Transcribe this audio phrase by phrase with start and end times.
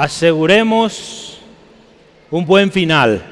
[0.00, 1.38] aseguremos
[2.30, 3.22] un buen final.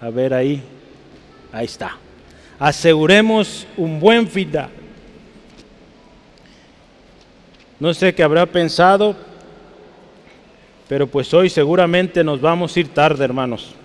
[0.00, 0.60] A ver ahí,
[1.52, 1.96] ahí está.
[2.58, 4.70] Aseguremos un buen final.
[7.78, 9.14] No sé qué habrá pensado,
[10.88, 13.76] pero pues hoy seguramente nos vamos a ir tarde, hermanos.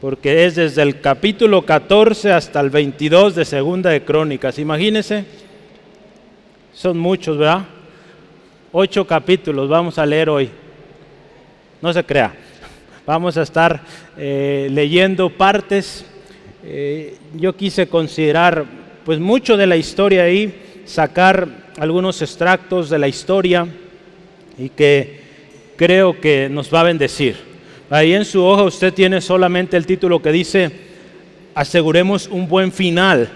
[0.00, 4.60] Porque es desde el capítulo 14 hasta el 22 de Segunda de Crónicas.
[4.60, 5.24] Imagínense,
[6.72, 7.66] son muchos, ¿verdad?
[8.72, 10.48] Ocho capítulos vamos a leer hoy.
[11.82, 12.32] No se crea.
[13.04, 13.80] Vamos a estar
[14.16, 16.04] eh, leyendo partes.
[16.64, 18.64] Eh, yo quise considerar
[19.04, 21.48] pues mucho de la historia ahí, sacar
[21.80, 23.66] algunos extractos de la historia
[24.56, 25.18] y que
[25.74, 27.38] creo que nos va a bendecir.
[27.90, 30.70] Ahí en su hoja usted tiene solamente el título que dice,
[31.56, 33.28] aseguremos un buen final,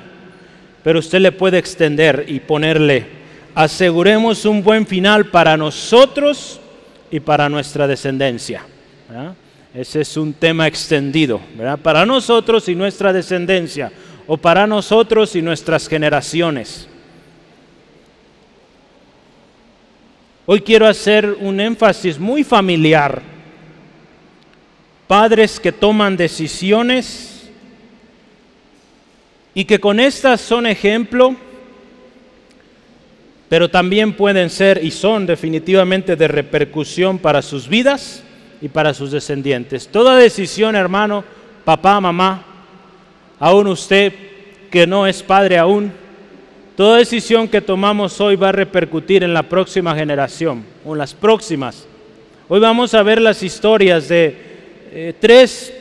[0.85, 3.24] pero usted le puede extender y ponerle
[3.55, 6.61] aseguremos un buen final para nosotros
[7.11, 8.63] y para nuestra descendencia.
[9.73, 11.41] Ese es un tema extendido,
[11.83, 13.93] para nosotros y nuestra descendencia,
[14.27, 16.89] o para nosotros y nuestras generaciones.
[20.47, 23.23] Hoy quiero hacer un énfasis muy familiar.
[25.07, 27.51] Padres que toman decisiones
[29.55, 31.37] y que con estas son ejemplo
[33.49, 38.23] pero también pueden ser y son definitivamente de repercusión para sus vidas
[38.61, 39.89] y para sus descendientes.
[39.89, 41.25] Toda decisión, hermano,
[41.65, 42.45] papá, mamá,
[43.39, 44.13] aún usted
[44.71, 45.93] que no es padre aún,
[46.77, 51.15] toda decisión que tomamos hoy va a repercutir en la próxima generación o en las
[51.15, 51.87] próximas.
[52.49, 54.37] Hoy vamos a ver las historias de
[54.93, 55.73] eh, tres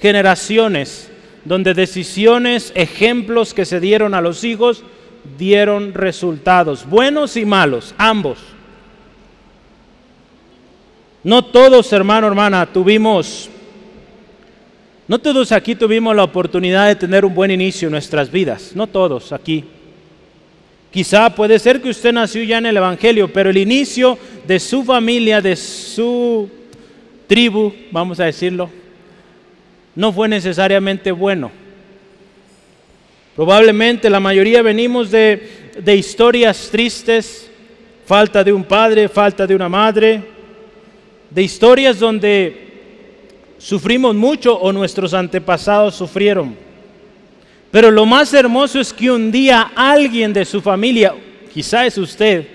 [0.00, 1.10] generaciones
[1.44, 4.84] donde decisiones, ejemplos que se dieron a los hijos,
[5.38, 8.38] dieron resultados, buenos y malos, ambos.
[11.22, 13.50] No todos, hermano, hermana, tuvimos,
[15.06, 18.86] no todos aquí tuvimos la oportunidad de tener un buen inicio en nuestras vidas, no
[18.86, 19.64] todos aquí.
[20.90, 24.82] Quizá puede ser que usted nació ya en el Evangelio, pero el inicio de su
[24.82, 26.48] familia, de su
[27.28, 28.68] tribu, vamos a decirlo,
[29.94, 31.59] no fue necesariamente bueno.
[33.40, 37.50] Probablemente la mayoría venimos de, historias tristes,
[38.04, 40.22] falta de un padre, falta de una madre,
[41.30, 42.68] de historias donde
[43.56, 46.54] sufrimos mucho o nuestros antepasados sufrieron.
[47.70, 51.14] Pero lo más hermoso es que un día alguien de su familia,
[51.50, 52.46] quizá es usted,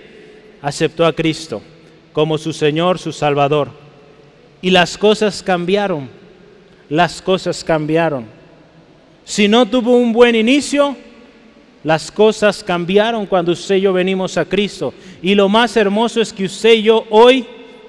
[0.62, 1.63] aceptó a Cristo
[2.13, 3.72] como su Señor, su Salvador.
[4.62, 6.07] Y las cosas cambiaron,
[6.90, 8.34] las cosas cambiaron.
[9.25, 10.96] Si no tuvo un buen inicio,
[11.84, 14.94] las cosas cambiaron cuando usted y yo venimos a Cristo.
[15.22, 17.46] Y lo más hermoso es que usted y yo hoy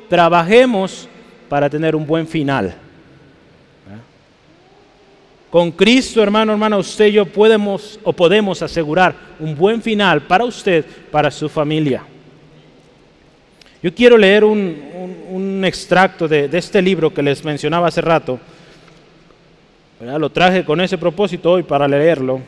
[0.08, 1.06] trabajemos
[1.50, 2.75] para tener un buen final.
[5.50, 10.44] Con Cristo, hermano, hermana, usted y yo podemos o podemos asegurar un buen final para
[10.44, 12.02] usted, para su familia.
[13.82, 18.41] Yo quiero leer un, extracto de este libro que les mencionaba hace rato
[20.00, 22.40] lo traje con ese propósito hoy para leerlo.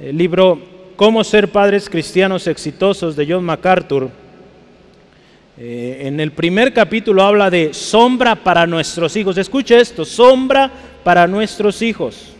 [0.00, 0.58] El libro
[0.96, 4.10] Cómo ser padres cristianos exitosos de John MacArthur.
[5.56, 9.38] Eh, en el primer capítulo habla de sombra para nuestros hijos.
[9.38, 10.70] Escuche esto, sombra
[11.02, 12.32] para nuestros hijos.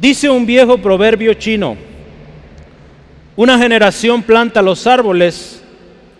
[0.00, 1.76] Dice un viejo proverbio chino,
[3.34, 5.62] una generación planta los árboles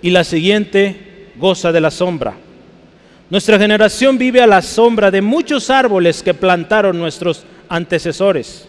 [0.02, 2.34] y la siguiente goza de la sombra.
[3.28, 8.68] Nuestra generación vive a la sombra de muchos árboles que plantaron nuestros antecesores.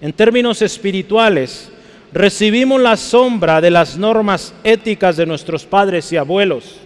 [0.00, 1.70] En términos espirituales,
[2.10, 6.76] recibimos la sombra de las normas éticas de nuestros padres y abuelos,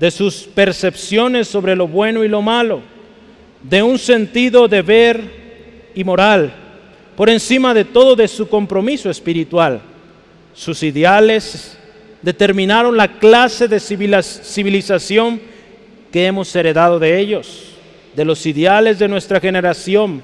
[0.00, 2.80] de sus percepciones sobre lo bueno y lo malo,
[3.62, 6.50] de un sentido de ver y moral,
[7.14, 9.82] por encima de todo de su compromiso espiritual.
[10.54, 11.76] Sus ideales
[12.22, 15.40] determinaron la clase de civilización
[16.10, 17.64] que hemos heredado de ellos,
[18.14, 20.22] de los ideales de nuestra generación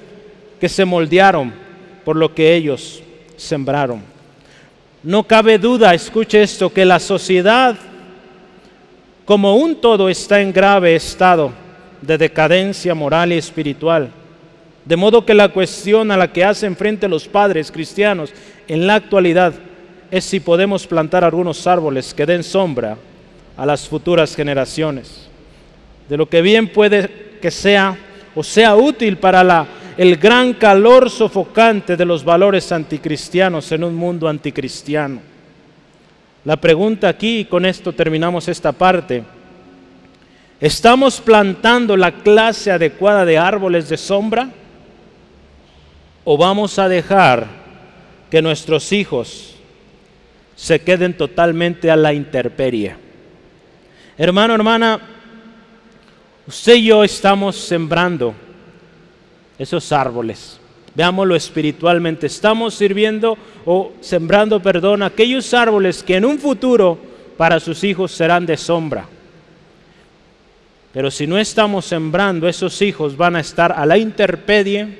[0.59, 1.53] que se moldearon
[2.03, 3.01] por lo que ellos
[3.35, 4.01] sembraron.
[5.03, 7.75] No cabe duda, escuche esto, que la sociedad
[9.25, 11.51] como un todo está en grave estado
[12.01, 14.09] de decadencia moral y espiritual.
[14.83, 18.31] De modo que la cuestión a la que hacen frente los padres cristianos
[18.67, 19.53] en la actualidad
[20.11, 22.97] es si podemos plantar algunos árboles que den sombra
[23.57, 25.24] a las futuras generaciones
[26.09, 27.97] de lo que bien puede que sea
[28.35, 29.65] o sea útil para la,
[29.97, 35.21] el gran calor sofocante de los valores anticristianos en un mundo anticristiano.
[36.43, 39.23] La pregunta aquí, y con esto terminamos esta parte,
[40.59, 44.49] ¿estamos plantando la clase adecuada de árboles de sombra?
[46.23, 47.47] ¿O vamos a dejar
[48.29, 49.55] que nuestros hijos
[50.55, 52.95] se queden totalmente a la intemperie?
[54.17, 55.14] Hermano, hermana,
[56.47, 58.33] usted y yo estamos sembrando
[59.57, 60.59] esos árboles.
[60.93, 62.27] Veámoslo espiritualmente.
[62.27, 66.97] Estamos sirviendo o sembrando, perdón, aquellos árboles que en un futuro
[67.37, 69.07] para sus hijos serán de sombra.
[70.93, 74.97] Pero si no estamos sembrando, esos hijos van a estar a la interpedie,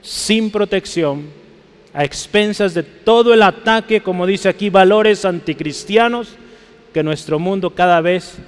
[0.00, 1.26] sin protección,
[1.92, 6.36] a expensas de todo el ataque, como dice aquí, valores anticristianos,
[6.94, 8.38] que nuestro mundo cada vez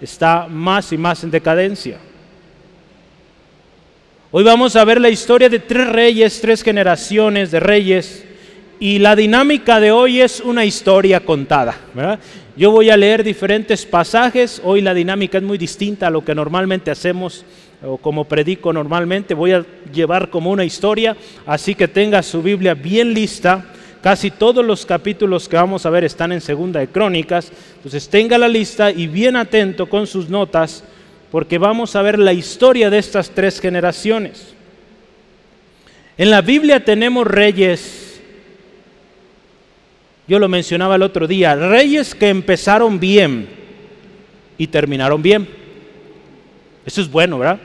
[0.00, 1.98] está más y más en decadencia.
[4.32, 8.24] Hoy vamos a ver la historia de tres reyes, tres generaciones de reyes.
[8.78, 11.76] Y la dinámica de hoy es una historia contada.
[12.56, 14.62] Yo voy a leer diferentes pasajes.
[14.64, 17.44] Hoy la dinámica es muy distinta a lo que normalmente hacemos
[17.82, 19.34] o como predico normalmente.
[19.34, 21.16] Voy a llevar como una historia.
[21.44, 23.64] Así que tenga su Biblia bien lista.
[24.02, 27.52] Casi todos los capítulos que vamos a ver están en Segunda de Crónicas.
[27.76, 30.84] Entonces tenga la lista y bien atento con sus notas
[31.30, 34.54] porque vamos a ver la historia de estas tres generaciones.
[36.18, 38.20] En la Biblia tenemos reyes,
[40.26, 43.48] yo lo mencionaba el otro día, reyes que empezaron bien
[44.58, 45.48] y terminaron bien.
[46.84, 47.60] Eso es bueno, ¿verdad?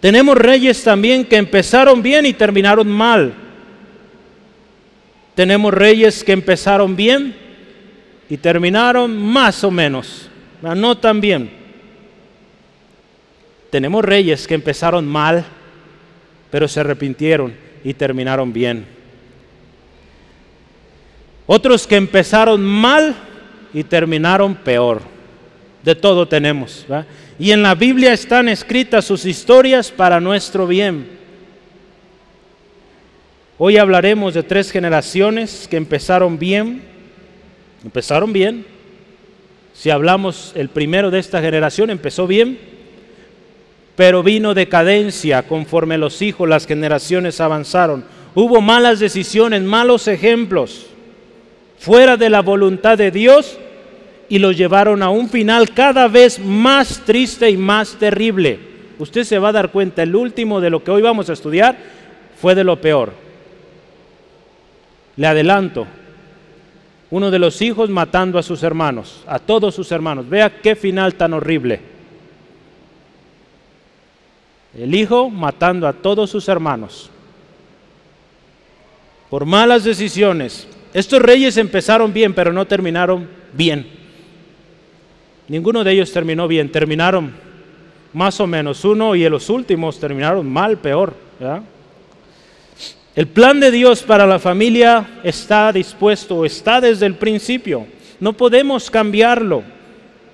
[0.00, 3.34] Tenemos reyes también que empezaron bien y terminaron mal.
[5.34, 7.34] Tenemos reyes que empezaron bien
[8.28, 10.28] y terminaron más o menos,
[10.62, 11.50] no tan bien.
[13.70, 15.44] Tenemos reyes que empezaron mal,
[16.50, 18.86] pero se arrepintieron y terminaron bien.
[21.46, 23.14] Otros que empezaron mal
[23.72, 25.00] y terminaron peor.
[25.82, 26.86] De todo tenemos.
[27.38, 31.21] Y en la Biblia están escritas sus historias para nuestro bien.
[33.58, 36.82] Hoy hablaremos de tres generaciones que empezaron bien.
[37.84, 38.66] Empezaron bien.
[39.74, 42.58] Si hablamos el primero de esta generación, empezó bien
[43.96, 48.04] pero vino decadencia conforme los hijos, las generaciones avanzaron.
[48.34, 50.86] Hubo malas decisiones, malos ejemplos,
[51.78, 53.58] fuera de la voluntad de Dios
[54.28, 58.58] y los llevaron a un final cada vez más triste y más terrible.
[58.98, 61.76] Usted se va a dar cuenta, el último de lo que hoy vamos a estudiar
[62.40, 63.21] fue de lo peor.
[65.16, 65.86] Le adelanto,
[67.10, 70.28] uno de los hijos matando a sus hermanos, a todos sus hermanos.
[70.28, 71.80] Vea qué final tan horrible.
[74.76, 77.10] El hijo matando a todos sus hermanos
[79.28, 80.68] por malas decisiones.
[80.92, 83.86] Estos reyes empezaron bien, pero no terminaron bien.
[85.48, 87.32] Ninguno de ellos terminó bien, terminaron
[88.12, 88.84] más o menos.
[88.84, 91.14] Uno y los últimos terminaron mal, peor.
[93.14, 97.86] El plan de Dios para la familia está dispuesto, está desde el principio.
[98.20, 99.62] No podemos cambiarlo.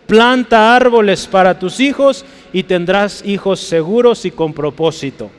[0.07, 5.31] Planta árboles para tus hijos y tendrás hijos seguros y con propósito.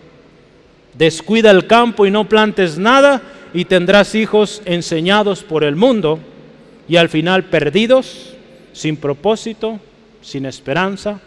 [0.97, 3.21] Descuida el campo y no plantes nada
[3.53, 6.19] y tendrás hijos enseñados por el mundo
[6.89, 8.33] y al final perdidos,
[8.73, 9.79] sin propósito,
[10.21, 11.19] sin esperanza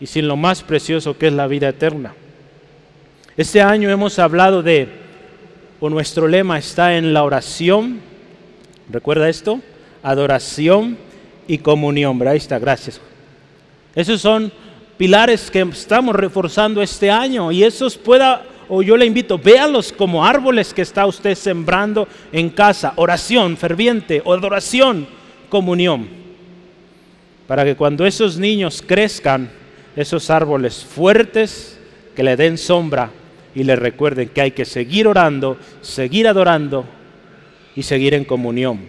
[0.00, 2.14] y sin lo más precioso que es la vida eterna.
[3.36, 4.88] Este año hemos hablado de,
[5.80, 8.00] o nuestro lema está en la oración,
[8.90, 9.60] ¿recuerda esto?
[10.02, 10.96] Adoración
[11.46, 12.26] y comunión.
[12.26, 13.00] Ahí está, gracias.
[13.94, 14.52] Esos son
[14.96, 20.24] pilares que estamos reforzando este año y esos pueda, o yo le invito, véalos como
[20.24, 22.92] árboles que está usted sembrando en casa.
[22.96, 25.06] Oración ferviente, adoración,
[25.48, 26.08] comunión.
[27.46, 29.50] Para que cuando esos niños crezcan,
[29.96, 31.78] esos árboles fuertes
[32.14, 33.10] que le den sombra
[33.54, 36.84] y le recuerden que hay que seguir orando, seguir adorando
[37.74, 38.80] y seguir en comunión.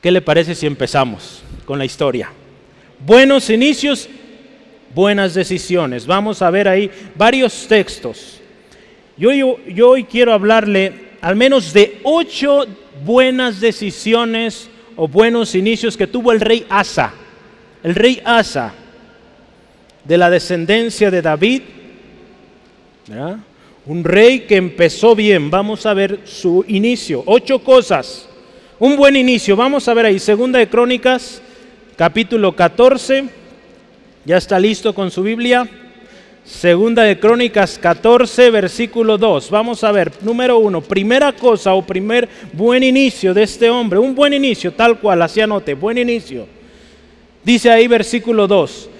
[0.00, 2.30] ¿Qué le parece si empezamos con la historia?
[3.04, 4.08] Buenos inicios,
[4.94, 6.06] buenas decisiones.
[6.06, 8.40] Vamos a ver ahí varios textos.
[9.16, 9.30] Yo,
[9.66, 12.64] yo, hoy quiero hablarle al menos de ocho
[13.04, 17.12] buenas decisiones o buenos inicios que tuvo el rey Asa.
[17.82, 18.72] El rey Asa,
[20.04, 21.62] de la descendencia de David,
[23.86, 25.50] un rey que empezó bien.
[25.50, 27.22] Vamos a ver su inicio.
[27.26, 28.28] Ocho cosas
[28.78, 29.56] un buen inicio.
[29.56, 31.40] Vamos a ver ahí, Segunda de Crónicas,
[31.96, 33.24] capítulo 14.
[34.24, 35.68] Ya está listo con su Biblia.
[36.44, 39.50] Segunda de Crónicas 14, versículo 2.
[39.50, 44.14] Vamos a ver, número uno, primera cosa o primer buen inicio de este hombre, un
[44.14, 46.46] buen inicio, tal cual, así anote, buen inicio.
[47.42, 48.90] Dice ahí versículo 2,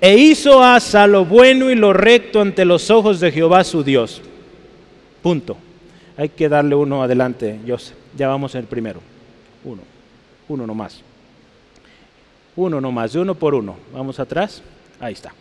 [0.00, 4.22] e hizo Asa lo bueno y lo recto ante los ojos de Jehová su Dios.
[5.22, 5.56] Punto.
[6.16, 7.96] Hay que darle uno adelante, Joseph.
[8.16, 9.00] Ya vamos el primero.
[9.64, 9.82] Uno.
[10.48, 11.02] Uno nomás.
[12.54, 13.76] Uno nomás, uno por uno.
[13.92, 14.62] Vamos atrás.
[14.98, 15.32] Ahí está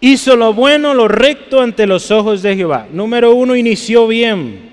[0.00, 2.86] hizo lo bueno, lo recto ante los ojos de Jehová.
[2.90, 4.70] Número uno, inició bien.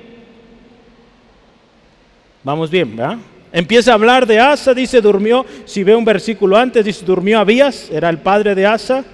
[2.43, 3.17] Vamos bien, ¿verdad?
[3.51, 7.89] Empieza a hablar de Asa, dice, durmió, si ve un versículo antes, dice, durmió Abías,
[7.91, 9.05] era el padre de Asa,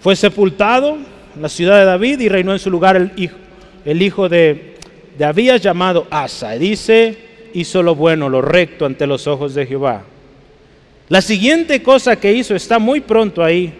[0.00, 0.98] fue sepultado
[1.34, 3.36] en la ciudad de David y reinó en su lugar el hijo,
[3.84, 4.76] el hijo de,
[5.16, 6.52] de Abías llamado Asa.
[6.52, 7.16] Dice,
[7.54, 10.04] hizo lo bueno, lo recto ante los ojos de Jehová.
[11.08, 13.72] La siguiente cosa que hizo está muy pronto ahí,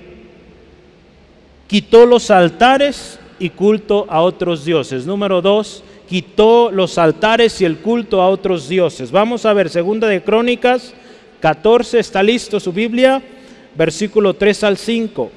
[1.66, 5.04] quitó los altares y culto a otros dioses.
[5.04, 9.10] Número dos, quitó los altares y el culto a otros dioses.
[9.10, 10.94] Vamos a ver, segunda de Crónicas
[11.40, 13.22] 14, está listo su Biblia,
[13.76, 15.30] versículo 3 al 5.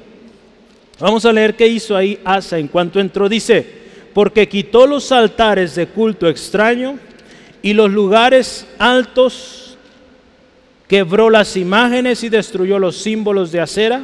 [1.00, 3.28] Vamos a leer qué hizo ahí Asa en cuanto entró.
[3.28, 3.66] Dice,
[4.14, 6.98] porque quitó los altares de culto extraño
[7.62, 9.78] y los lugares altos,
[10.88, 14.02] quebró las imágenes y destruyó los símbolos de acera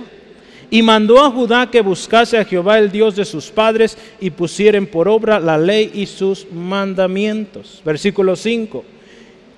[0.70, 4.86] y mandó a Judá que buscase a Jehová el Dios de sus padres y pusieren
[4.86, 7.82] por obra la ley y sus mandamientos.
[7.86, 8.84] Versículo 5.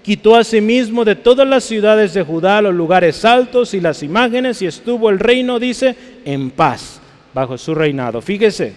[0.03, 4.67] Quitó asimismo de todas las ciudades de Judá los lugares altos y las imágenes y
[4.67, 7.01] estuvo el reino, dice, en paz
[7.33, 8.21] bajo su reinado.
[8.21, 8.73] Fíjese,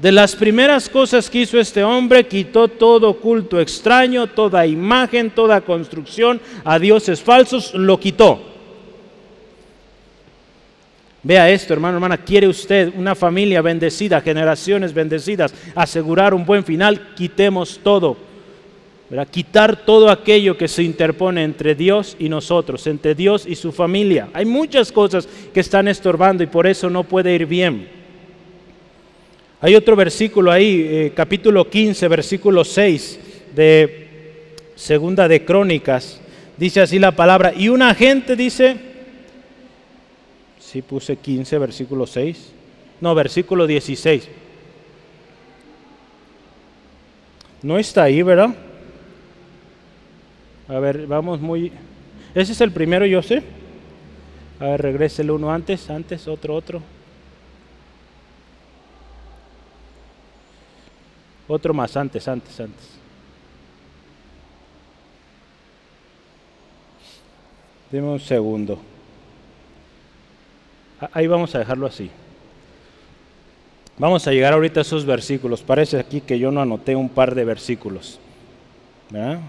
[0.00, 5.60] de las primeras cosas que hizo este hombre, quitó todo culto extraño, toda imagen, toda
[5.60, 8.47] construcción a dioses falsos, lo quitó.
[11.22, 17.14] Vea esto, hermano, hermana, quiere usted una familia bendecida, generaciones bendecidas, asegurar un buen final,
[17.16, 18.16] quitemos todo.
[19.30, 24.28] Quitar todo aquello que se interpone entre Dios y nosotros, entre Dios y su familia.
[24.34, 27.88] Hay muchas cosas que están estorbando y por eso no puede ir bien.
[29.60, 33.18] Hay otro versículo ahí, eh, capítulo 15, versículo 6
[33.56, 34.08] de
[34.76, 36.20] Segunda de Crónicas.
[36.58, 38.76] Dice así la palabra, y una gente dice,
[40.70, 42.52] Sí, puse 15, versículo 6.
[43.00, 44.28] No, versículo 16.
[47.62, 48.54] No está ahí, ¿verdad?
[50.68, 51.72] A ver, vamos muy...
[52.34, 53.42] Ese es el primero, yo sé.
[54.60, 56.82] A ver, regrese el uno antes, antes, otro, otro.
[61.46, 62.90] Otro más, antes, antes, antes.
[67.90, 68.78] Dime un segundo.
[71.12, 72.10] Ahí vamos a dejarlo así.
[73.98, 75.62] Vamos a llegar ahorita a esos versículos.
[75.62, 78.20] Parece aquí que yo no anoté un par de versículos.
[79.10, 79.40] ¿verdad?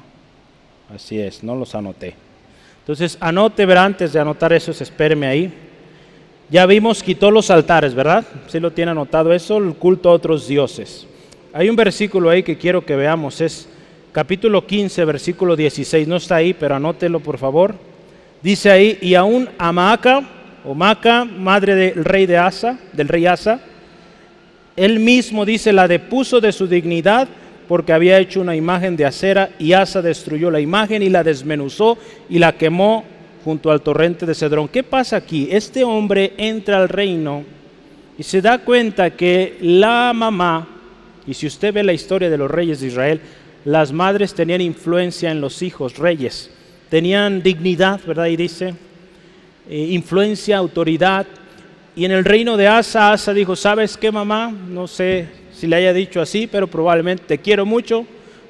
[0.94, 2.16] Así es, no los anoté.
[2.80, 5.54] Entonces, anote, verá, antes de anotar esos, espéreme ahí.
[6.50, 8.26] Ya vimos, quitó los altares, ¿verdad?
[8.48, 11.06] Si lo tiene anotado eso, el culto a otros dioses.
[11.54, 13.70] Hay un versículo ahí que quiero que veamos, es
[14.12, 16.08] capítulo 15, versículo 16.
[16.08, 17.76] No está ahí, pero anótelo por favor.
[18.42, 20.28] Dice ahí, y aún Amaca,
[20.66, 23.60] o Maca, madre del rey de Asa, del rey Asa,
[24.76, 27.28] él mismo dice, la depuso de su dignidad
[27.68, 31.98] porque había hecho una imagen de acera y Asa destruyó la imagen y la desmenuzó
[32.30, 33.04] y la quemó
[33.44, 34.68] junto al torrente de Cedrón.
[34.68, 35.48] ¿Qué pasa aquí?
[35.52, 37.44] Este hombre entra al reino
[38.18, 40.68] y se da cuenta que la mamá,
[41.28, 43.22] y si usted ve la historia de los reyes de Israel,
[43.66, 46.50] las madres tenían influencia en los hijos reyes,
[46.90, 48.28] tenían dignidad, ¿verdad?
[48.28, 48.74] Y dice,
[49.70, 51.28] eh, influencia, autoridad.
[51.96, 54.52] Y en el reino de Asa, Asa dijo, ¿sabes qué mamá?
[54.52, 58.06] No sé si le haya dicho así, pero probablemente te quiero mucho,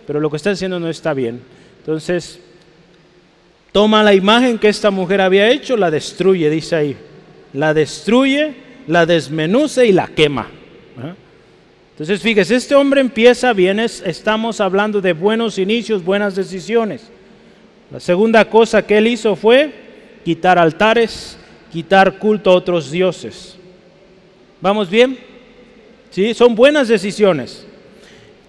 [0.07, 1.41] pero lo que estás haciendo no está bien.
[1.79, 2.39] Entonces,
[3.71, 6.97] toma la imagen que esta mujer había hecho, la destruye, dice ahí.
[7.53, 8.53] La destruye,
[8.88, 10.47] la desmenuce y la quema.
[11.91, 17.09] Entonces, fíjese, este hombre empieza bien, estamos hablando de buenos inicios, buenas decisiones.
[17.91, 19.88] La segunda cosa que él hizo fue
[20.29, 21.39] quitar altares,
[21.71, 23.57] quitar culto a otros dioses.
[24.62, 25.17] ¿Vamos bien?
[26.12, 26.36] ¿Sí?
[26.36, 27.65] Son buenas decisiones.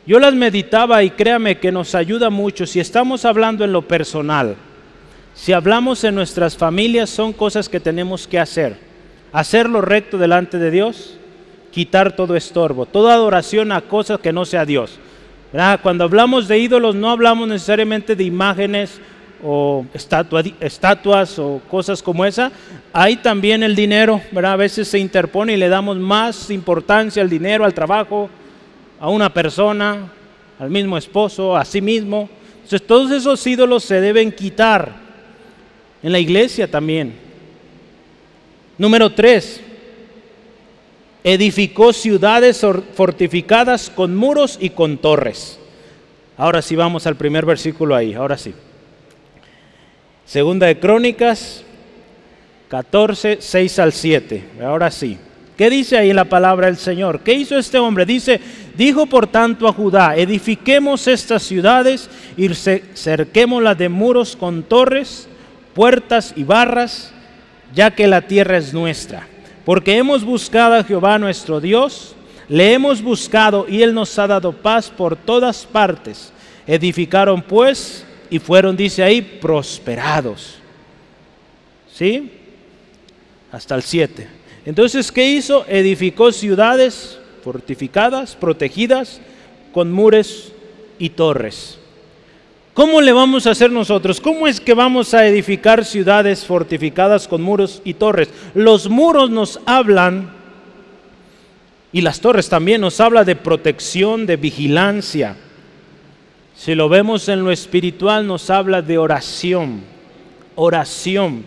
[0.05, 4.57] Yo las meditaba y créame que nos ayuda mucho si estamos hablando en lo personal.
[5.33, 8.77] Si hablamos en nuestras familias son cosas que tenemos que hacer.
[9.33, 11.17] Hacer lo recto delante de Dios,
[11.71, 14.99] quitar todo estorbo, toda adoración a cosas que no sea Dios.
[15.81, 19.01] Cuando hablamos de ídolos no hablamos necesariamente de imágenes
[19.43, 22.53] o estatuas o cosas como esa,
[22.93, 24.53] hay también el dinero, ¿verdad?
[24.53, 28.29] A veces se interpone y le damos más importancia al dinero, al trabajo,
[28.99, 30.13] a una persona,
[30.59, 32.29] al mismo esposo, a sí mismo.
[32.57, 34.93] Entonces todos esos ídolos se deben quitar
[36.03, 37.15] en la iglesia también.
[38.79, 39.61] Número tres,
[41.25, 45.59] edificó ciudades fortificadas con muros y con torres.
[46.37, 48.55] Ahora sí vamos al primer versículo ahí, ahora sí.
[50.31, 51.65] Segunda de Crónicas
[52.69, 54.45] 14, 6 al 7.
[54.65, 55.19] Ahora sí.
[55.57, 57.19] ¿Qué dice ahí la palabra del Señor?
[57.25, 58.07] ¿Qué hizo este hombre?
[58.07, 58.41] Dice,
[58.77, 65.29] dijo por tanto a Judá, edifiquemos estas ciudades y cerquémoslas de muros con torres,
[65.75, 67.11] puertas y barras,
[67.75, 69.27] ya que la tierra es nuestra.
[69.65, 72.15] Porque hemos buscado a Jehová nuestro Dios,
[72.49, 76.33] le hemos buscado y Él nos ha dado paz por todas partes.
[76.69, 80.57] Edificaron pues y fueron, dice ahí, prosperados.
[81.93, 82.31] ¿Sí?
[83.53, 84.29] Hasta el 7.
[84.65, 85.65] Entonces, ¿qué hizo?
[85.67, 89.21] Edificó ciudades fortificadas, protegidas,
[89.73, 90.53] con muros
[90.99, 91.79] y torres.
[92.75, 94.21] ¿Cómo le vamos a hacer nosotros?
[94.21, 98.29] ¿Cómo es que vamos a edificar ciudades fortificadas con muros y torres?
[98.55, 100.31] Los muros nos hablan,
[101.93, 105.37] y las torres también nos habla de protección, de vigilancia.
[106.61, 109.81] Si lo vemos en lo espiritual, nos habla de oración,
[110.57, 111.43] oración.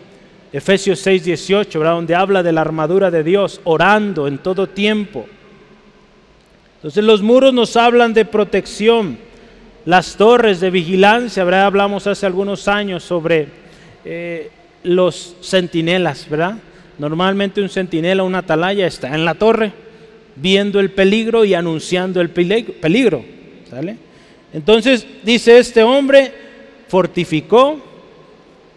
[0.52, 5.26] Efesios 6, 18, donde habla de la armadura de Dios, orando en todo tiempo.
[6.74, 9.16] Entonces los muros nos hablan de protección
[9.84, 11.66] las torres de vigilancia, ¿verdad?
[11.66, 13.46] Hablamos hace algunos años sobre
[14.04, 14.50] eh,
[14.82, 16.56] los centinelas, ¿verdad?
[16.98, 19.70] Normalmente un centinela, una atalaya está en la torre
[20.34, 23.24] viendo el peligro y anunciando el peligro,
[23.70, 23.98] ¿sale?
[24.54, 26.32] Entonces dice este hombre,
[26.88, 27.78] fortificó,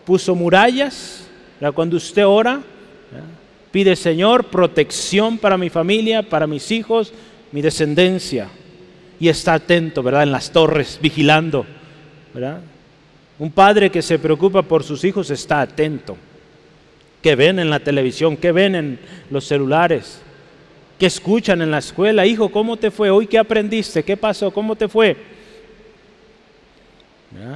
[0.05, 1.25] puso murallas,
[1.73, 2.61] cuando usted ora,
[3.71, 7.13] pide Señor protección para mi familia, para mis hijos,
[7.51, 8.49] mi descendencia
[9.19, 10.23] y está atento, ¿verdad?
[10.23, 11.65] En las torres, vigilando.
[13.39, 16.17] Un padre que se preocupa por sus hijos está atento.
[17.21, 18.35] ¿Qué ven en la televisión?
[18.35, 18.99] ¿Qué ven en
[19.29, 20.21] los celulares?
[20.99, 22.25] ¿Qué escuchan en la escuela?
[22.25, 23.09] Hijo, ¿cómo te fue?
[23.09, 24.03] Hoy, ¿qué aprendiste?
[24.03, 24.51] ¿Qué pasó?
[24.51, 25.36] ¿Cómo te fue?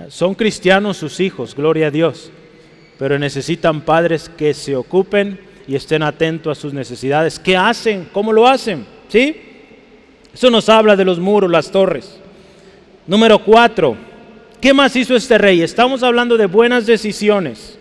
[0.09, 2.29] Son cristianos sus hijos, gloria a Dios,
[2.99, 7.39] pero necesitan padres que se ocupen y estén atentos a sus necesidades.
[7.39, 8.09] ¿Qué hacen?
[8.11, 8.85] ¿Cómo lo hacen?
[9.07, 9.35] ¿Sí?
[10.33, 12.19] Eso nos habla de los muros, las torres.
[13.07, 13.95] Número cuatro,
[14.59, 15.61] ¿qué más hizo este rey?
[15.61, 17.77] Estamos hablando de buenas decisiones.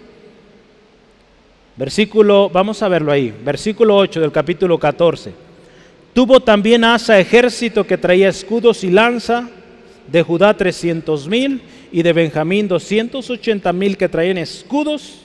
[1.77, 5.33] Versículo, vamos a verlo ahí, versículo 8 del capítulo 14.
[6.13, 9.49] Tuvo también Asa ejército que traía escudos y lanza,
[10.11, 15.23] de Judá 300 mil y de Benjamín 280 mil que traían escudos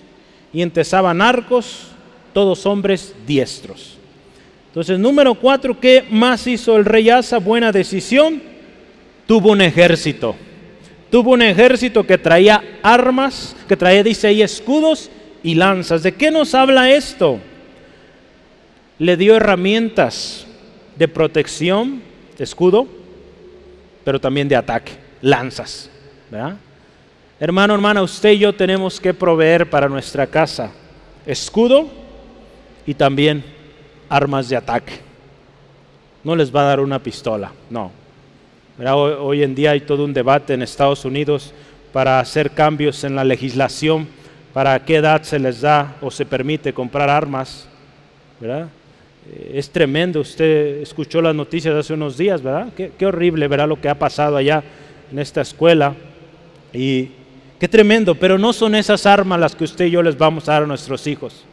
[0.51, 1.88] y entesaban arcos,
[2.34, 3.97] todos hombres diestros.
[4.67, 7.38] Entonces, número cuatro, ¿qué más hizo el rey Asa?
[7.38, 8.41] Buena decisión.
[9.25, 10.36] Tuvo un ejército.
[11.10, 15.10] Tuvo un ejército que traía armas, que traía, dice ahí, escudos
[15.43, 16.04] y lanzas.
[16.04, 17.39] ¿De qué nos habla esto?
[18.99, 20.45] Le dio herramientas
[20.97, 22.01] de protección,
[22.38, 22.88] escudo,
[24.04, 25.89] pero también de ataque, lanzas.
[27.40, 30.72] Hermano, hermana, usted y yo tenemos que proveer para nuestra casa
[31.26, 31.88] escudo
[32.86, 33.44] y también
[34.10, 34.94] armas de ataque.
[36.24, 37.92] No les va a dar una pistola, no.
[38.78, 41.54] Hoy, en día hay todo un debate en Estados Unidos
[41.94, 44.08] para hacer cambios en la legislación,
[44.54, 47.68] para qué edad se les da o se permite comprar armas.
[48.42, 52.68] Eh, es tremendo, usted escuchó las noticias hace unos días, ¿verdad?
[52.76, 53.70] Qué, qué horrible, ¿verdad?
[53.70, 54.62] Lo que ha pasado allá
[55.12, 55.96] en esta escuela.
[56.76, 57.12] Y
[57.60, 60.54] qué tremendo, pero no son esas armas las que usted y yo les vamos a
[60.54, 61.46] dar a nuestros hijos.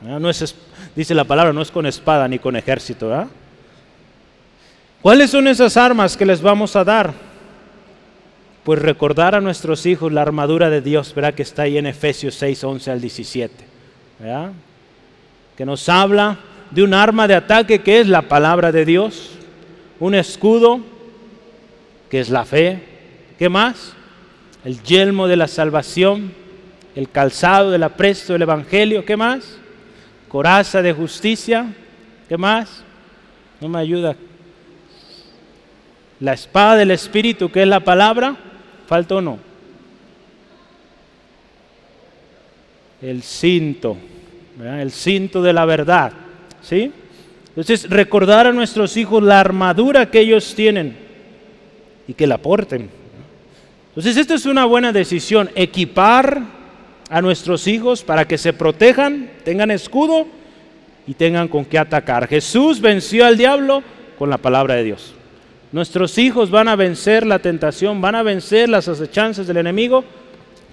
[0.00, 0.54] No es,
[0.94, 3.28] dice la palabra, no es con espada ni con ejército.
[5.02, 7.12] ¿Cuáles son esas armas que les vamos a dar?
[8.62, 11.34] Pues recordar a nuestros hijos la armadura de Dios, ¿verdad?
[11.34, 13.54] Que está ahí en Efesios 6, 11 al 17.
[15.56, 16.38] Que nos habla
[16.70, 19.30] de un arma de ataque que es la palabra de Dios,
[19.98, 20.80] un escudo
[22.10, 22.82] que es la fe.
[23.38, 23.94] ¿Qué más?
[24.68, 26.30] El yelmo de la salvación,
[26.94, 29.02] el calzado del apresto del Evangelio.
[29.02, 29.56] ¿Qué más?
[30.28, 31.72] coraza de justicia,
[32.28, 32.84] ¿qué más?
[33.62, 34.14] No me ayuda.
[36.20, 38.36] La espada del Espíritu, que es la palabra,
[38.86, 39.38] falta o no.
[43.00, 43.96] El cinto,
[44.62, 46.12] el cinto de la verdad,
[46.60, 46.92] ¿sí?
[47.48, 50.94] Entonces, recordar a nuestros hijos la armadura que ellos tienen
[52.06, 52.97] y que la porten.
[53.98, 56.40] Entonces, esta es una buena decisión, equipar
[57.10, 60.24] a nuestros hijos para que se protejan, tengan escudo
[61.04, 62.28] y tengan con qué atacar.
[62.28, 63.82] Jesús venció al diablo
[64.16, 65.14] con la palabra de Dios.
[65.72, 70.04] Nuestros hijos van a vencer la tentación, van a vencer las acechanzas del enemigo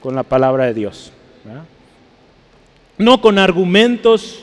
[0.04, 1.12] con la palabra de Dios.
[3.00, 4.42] No con argumentos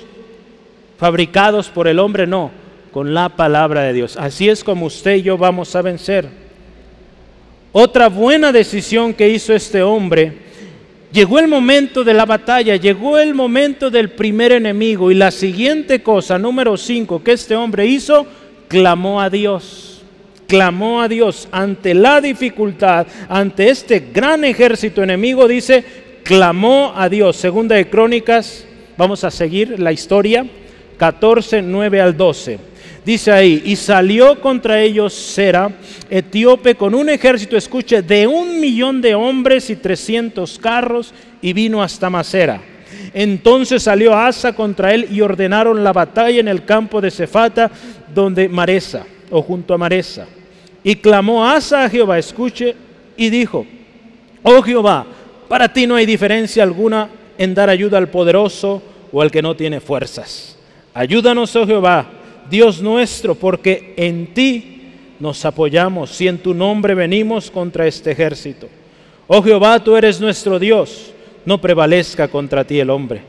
[0.99, 2.51] fabricados por el hombre, no,
[2.91, 4.17] con la palabra de Dios.
[4.17, 6.42] Así es como usted y yo vamos a vencer.
[7.73, 10.35] Otra buena decisión que hizo este hombre,
[11.11, 16.03] llegó el momento de la batalla, llegó el momento del primer enemigo y la siguiente
[16.03, 18.27] cosa, número 5, que este hombre hizo,
[18.69, 20.03] clamó a Dios.
[20.47, 25.83] Clamó a Dios ante la dificultad, ante este gran ejército enemigo, dice,
[26.25, 27.39] clamó a Dios.
[27.39, 28.67] Segunda de Crónicas,
[28.99, 30.45] vamos a seguir la historia,
[30.99, 32.72] 14, 9 al 12.
[33.05, 35.73] Dice ahí, y salió contra ellos Sera,
[36.09, 41.83] etíope, con un ejército, escuche, de un millón de hombres y trescientos carros, y vino
[41.83, 42.63] hasta Masera.
[43.13, 47.73] Entonces salió Asa contra él y ordenaron la batalla en el campo de Cefata,
[48.15, 50.27] donde Maresa, o junto a Maresa.
[50.85, 52.77] Y clamó Asa a Jehová, escuche,
[53.17, 53.67] y dijo,
[54.45, 55.07] oh Jehová,
[55.49, 59.57] para ti no hay diferencia alguna en dar ayuda al poderoso o al que no
[59.57, 60.57] tiene fuerzas.
[60.95, 62.22] Ayúdanos, oh Jehová
[62.53, 64.83] Dios nuestro, porque en ti
[65.21, 68.69] nos apoyamos y en tu nombre venimos contra este ejército.
[69.27, 71.15] Oh Jehová, tú eres nuestro Dios,
[71.47, 73.23] no prevalezca contra ti el hombre.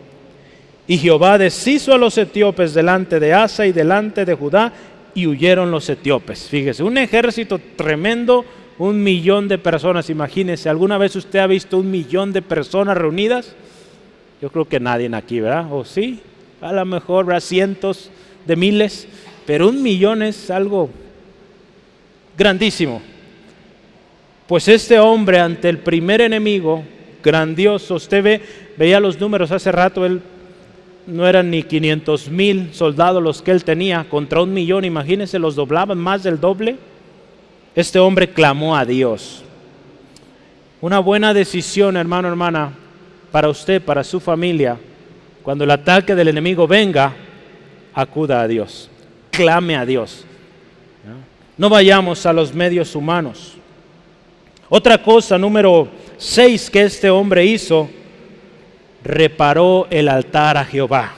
[0.87, 4.73] Y Jehová deshizo a los etíopes delante de Asa y delante de Judá,
[5.15, 6.49] y huyeron los etíopes.
[6.49, 8.43] Fíjese, un ejército tremendo,
[8.77, 10.09] un millón de personas.
[10.09, 13.55] Imagínese, ¿alguna vez usted ha visto un millón de personas reunidas?
[14.41, 15.71] Yo creo que nadie aquí, ¿verdad?
[15.71, 16.19] ¿O sí?
[16.59, 17.39] A lo mejor, ¿verdad?
[17.39, 18.11] Cientos
[18.45, 19.07] de miles,
[19.45, 20.89] pero un millón es algo
[22.37, 23.01] grandísimo.
[24.47, 26.83] Pues este hombre ante el primer enemigo,
[27.23, 28.41] grandioso, usted ve,
[28.77, 30.21] veía los números hace rato, él
[31.07, 35.55] no eran ni 500 mil soldados los que él tenía, contra un millón, imagínense, los
[35.55, 36.77] doblaban más del doble.
[37.75, 39.43] Este hombre clamó a Dios.
[40.81, 42.71] Una buena decisión, hermano, hermana,
[43.31, 44.77] para usted, para su familia,
[45.41, 47.13] cuando el ataque del enemigo venga,
[47.93, 48.89] acuda a Dios,
[49.31, 50.25] clame a Dios.
[51.57, 53.53] No vayamos a los medios humanos.
[54.69, 57.89] Otra cosa, número 6 que este hombre hizo,
[59.03, 61.13] reparó el altar a Jehová.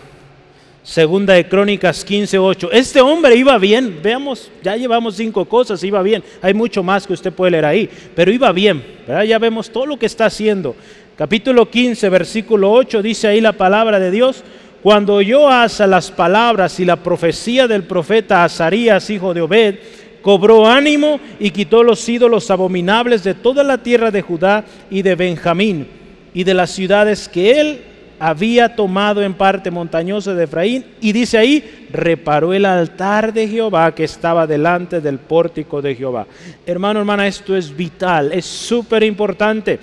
[0.85, 2.69] Segunda de Crónicas 15:8.
[2.71, 6.23] Este hombre iba bien, veamos, ya llevamos cinco cosas, iba bien.
[6.43, 8.83] Hay mucho más que usted puede leer ahí, pero iba bien,
[9.27, 10.75] Ya vemos todo lo que está haciendo.
[11.17, 14.43] Capítulo 15, versículo 8 dice ahí la palabra de Dios,
[14.85, 19.79] cuando oyó Asa las palabras y la profecía del profeta Azarías, hijo de Obed,
[20.21, 25.15] cobró ánimo y quitó los ídolos abominables de toda la tierra de Judá y de
[25.15, 25.87] Benjamín
[26.35, 27.81] y de las ciudades que él
[28.19, 30.85] había tomado en parte montañosa de Efraín.
[31.01, 36.27] Y dice ahí, reparó el altar de Jehová que estaba delante del pórtico de Jehová.
[36.63, 39.79] Hermano, hermana, esto es vital, es súper importante.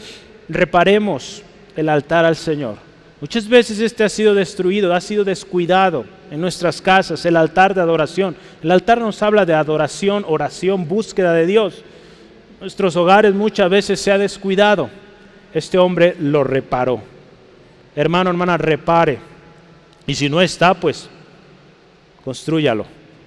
[0.49, 1.43] Reparemos
[1.75, 2.92] el altar al Señor.
[3.23, 7.81] Muchas veces este ha sido destruido, ha sido descuidado en nuestras casas, el altar de
[7.81, 8.35] adoración.
[8.65, 11.85] El altar nos habla de adoración, oración, búsqueda de Dios.
[12.61, 14.91] Nuestros hogares muchas veces se ha descuidado.
[15.55, 17.01] Este hombre lo reparó.
[17.95, 19.21] Hermano, hermana, repare.
[20.05, 21.09] Y si no está, pues
[22.25, 22.87] construyalo.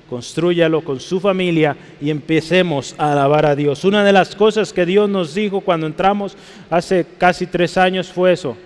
[0.10, 3.86] Construyalo con su familia y empecemos a alabar a Dios.
[3.86, 6.36] Una de las cosas que Dios nos dijo cuando entramos
[6.70, 8.58] hace casi tres años fue eso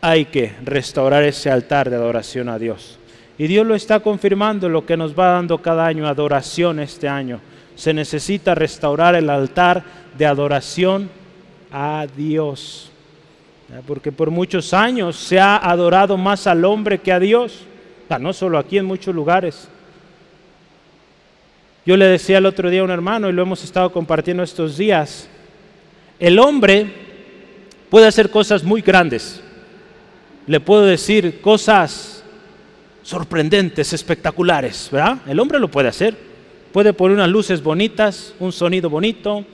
[0.00, 2.98] hay que restaurar ese altar de adoración a Dios.
[3.36, 7.40] Y Dios lo está confirmando lo que nos va dando cada año, adoración este año.
[7.76, 9.84] Se necesita restaurar el altar
[10.16, 11.08] de adoración
[11.70, 12.90] a Dios.
[13.86, 17.64] Porque por muchos años se ha adorado más al hombre que a Dios.
[18.20, 19.68] No solo aquí, en muchos lugares.
[21.86, 24.76] Yo le decía el otro día a un hermano, y lo hemos estado compartiendo estos
[24.76, 25.28] días,
[26.18, 26.92] el hombre
[27.88, 29.42] puede hacer cosas muy grandes
[30.48, 32.24] le puedo decir cosas
[33.02, 35.18] sorprendentes, espectaculares, ¿verdad?
[35.26, 36.16] El hombre lo puede hacer.
[36.72, 39.44] Puede poner unas luces bonitas, un sonido bonito,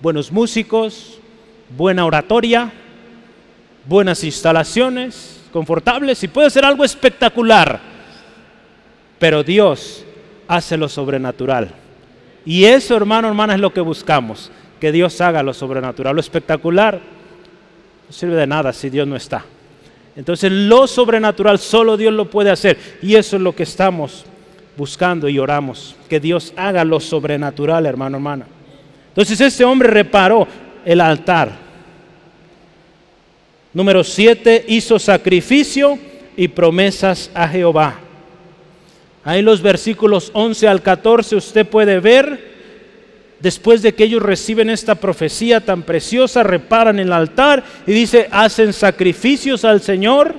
[0.00, 1.18] buenos músicos,
[1.76, 2.72] buena oratoria,
[3.86, 7.80] buenas instalaciones, confortables y puede ser algo espectacular.
[9.18, 10.04] Pero Dios
[10.46, 11.70] hace lo sobrenatural.
[12.44, 16.14] Y eso, hermano, hermana, es lo que buscamos, que Dios haga lo sobrenatural.
[16.14, 17.00] Lo espectacular
[18.06, 19.44] no sirve de nada si Dios no está.
[20.16, 22.78] Entonces lo sobrenatural solo Dios lo puede hacer.
[23.02, 24.24] Y eso es lo que estamos
[24.76, 25.96] buscando y oramos.
[26.08, 28.46] Que Dios haga lo sobrenatural, hermano, hermana.
[29.08, 30.46] Entonces este hombre reparó.
[30.84, 31.64] el altar.
[33.72, 35.98] Número 7, hizo sacrificio
[36.36, 37.98] y promesas a Jehová.
[39.24, 42.53] Ahí los versículos 11 al 14 usted puede ver,
[43.44, 48.72] después de que ellos reciben esta profecía tan preciosa, reparan el altar y dice, hacen
[48.72, 50.34] sacrificios al Señor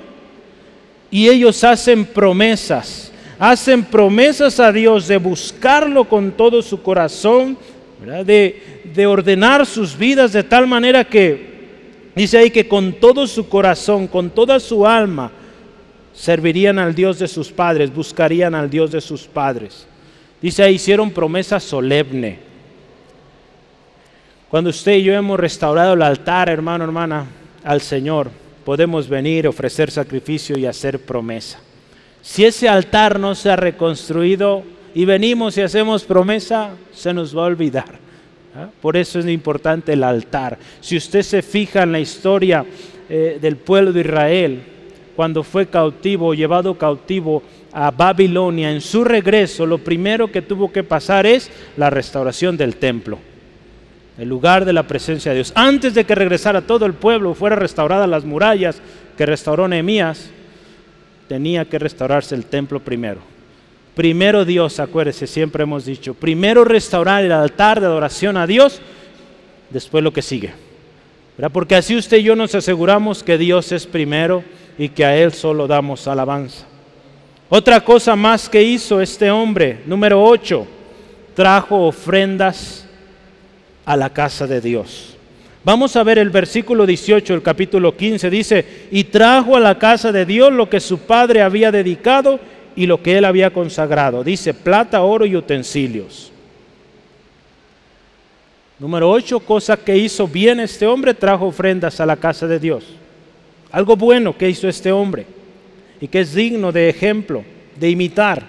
[1.12, 7.60] y ellos hacen promesas, hacen promesas a Dios de buscarlo con todo su corazón,
[8.26, 13.48] de, de ordenar sus vidas de tal manera que, dice ahí que con todo su
[13.48, 15.32] corazón, con toda su alma,
[16.12, 19.86] servirían al Dios de sus padres, buscarían al Dios de sus padres.
[20.42, 22.55] Dice ahí, hicieron promesa solemne.
[24.56, 27.26] Cuando usted y yo hemos restaurado el altar, hermano, hermana,
[27.62, 28.32] al Señor,
[28.64, 31.60] podemos venir, ofrecer sacrificio y hacer promesa.
[32.22, 34.64] Si ese altar no se ha reconstruido
[34.94, 38.00] y venimos y hacemos promesa, se nos va a olvidar.
[38.56, 38.70] ¿ah?
[38.82, 40.58] Por eso es importante el altar.
[40.80, 42.66] Si usted se fija en la historia
[43.10, 44.64] eh, del pueblo de Israel,
[45.18, 50.86] cuando fue cautivo, llevado cautivo a Babilonia, en su regreso, lo primero que tuvo que
[50.86, 53.20] pasar es la restauración del templo,
[54.18, 55.52] el lugar de la presencia de Dios.
[55.56, 58.82] Antes de que regresara todo el pueblo, fuera restauradas las murallas
[59.18, 60.30] que restauró Nehemías,
[61.28, 63.20] tenía que restaurarse el templo primero.
[63.96, 68.82] Primero Dios, acuérdese, siempre hemos dicho, primero restaurar el altar de adoración a Dios,
[69.70, 70.54] después lo que sigue.
[71.52, 74.44] Porque así usted y yo nos aseguramos que Dios es primero
[74.78, 76.66] y que a Él solo damos alabanza.
[77.50, 80.66] Otra cosa más que hizo este hombre, número 8,
[81.36, 82.85] trajo ofrendas
[83.86, 85.16] a la casa de Dios.
[85.64, 90.12] Vamos a ver el versículo 18, el capítulo 15, dice, y trajo a la casa
[90.12, 92.40] de Dios lo que su padre había dedicado
[92.76, 94.24] y lo que él había consagrado.
[94.24, 96.32] Dice, plata, oro y utensilios.
[98.78, 102.84] Número 8, cosa que hizo bien este hombre, trajo ofrendas a la casa de Dios.
[103.72, 105.26] Algo bueno que hizo este hombre
[106.00, 107.44] y que es digno de ejemplo,
[107.80, 108.44] de imitar.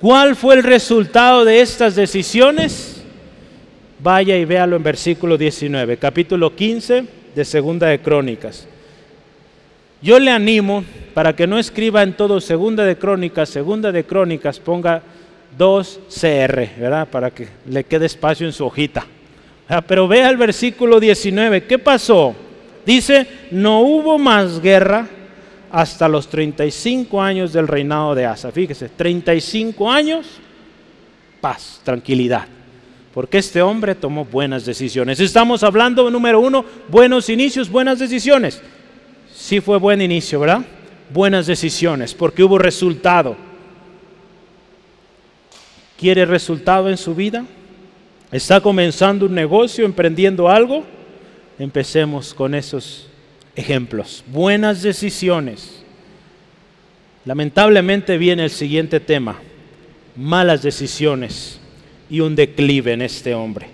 [0.00, 2.95] ¿Cuál fue el resultado de estas decisiones?
[3.98, 7.04] Vaya y véalo en versículo 19, capítulo 15
[7.34, 8.68] de Segunda de Crónicas.
[10.02, 14.60] Yo le animo para que no escriba en todo Segunda de Crónicas, Segunda de Crónicas,
[14.60, 15.00] ponga
[15.56, 17.08] 2 CR, ¿verdad?
[17.08, 19.06] Para que le quede espacio en su hojita.
[19.66, 22.34] Ah, pero vea el versículo 19, ¿qué pasó?
[22.84, 25.06] Dice, no hubo más guerra
[25.72, 28.52] hasta los 35 años del reinado de Asa.
[28.52, 30.26] Fíjese, 35 años,
[31.40, 32.46] paz, tranquilidad.
[33.16, 35.20] Porque este hombre tomó buenas decisiones.
[35.20, 38.60] Estamos hablando, número uno, buenos inicios, buenas decisiones.
[39.34, 40.60] Sí fue buen inicio, ¿verdad?
[41.14, 43.34] Buenas decisiones, porque hubo resultado.
[45.98, 47.46] ¿Quiere resultado en su vida?
[48.30, 50.84] ¿Está comenzando un negocio, emprendiendo algo?
[51.58, 53.08] Empecemos con esos
[53.54, 54.24] ejemplos.
[54.26, 55.82] Buenas decisiones.
[57.24, 59.38] Lamentablemente viene el siguiente tema.
[60.16, 61.60] Malas decisiones
[62.10, 63.66] y un declive en este hombre.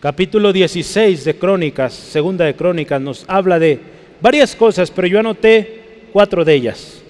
[0.00, 3.80] Capítulo 16 de Crónicas, segunda de Crónicas, nos habla de
[4.20, 7.02] varias cosas, pero yo anoté cuatro de ellas.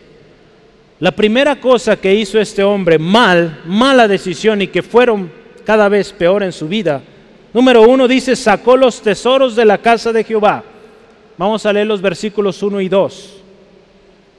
[1.00, 5.30] La primera cosa que hizo este hombre mal, mala decisión y que fueron
[5.64, 7.02] cada vez peor en su vida,
[7.52, 10.62] Número uno dice, sacó los tesoros de la casa de Jehová.
[11.36, 13.34] Vamos a leer los versículos 1 y 2.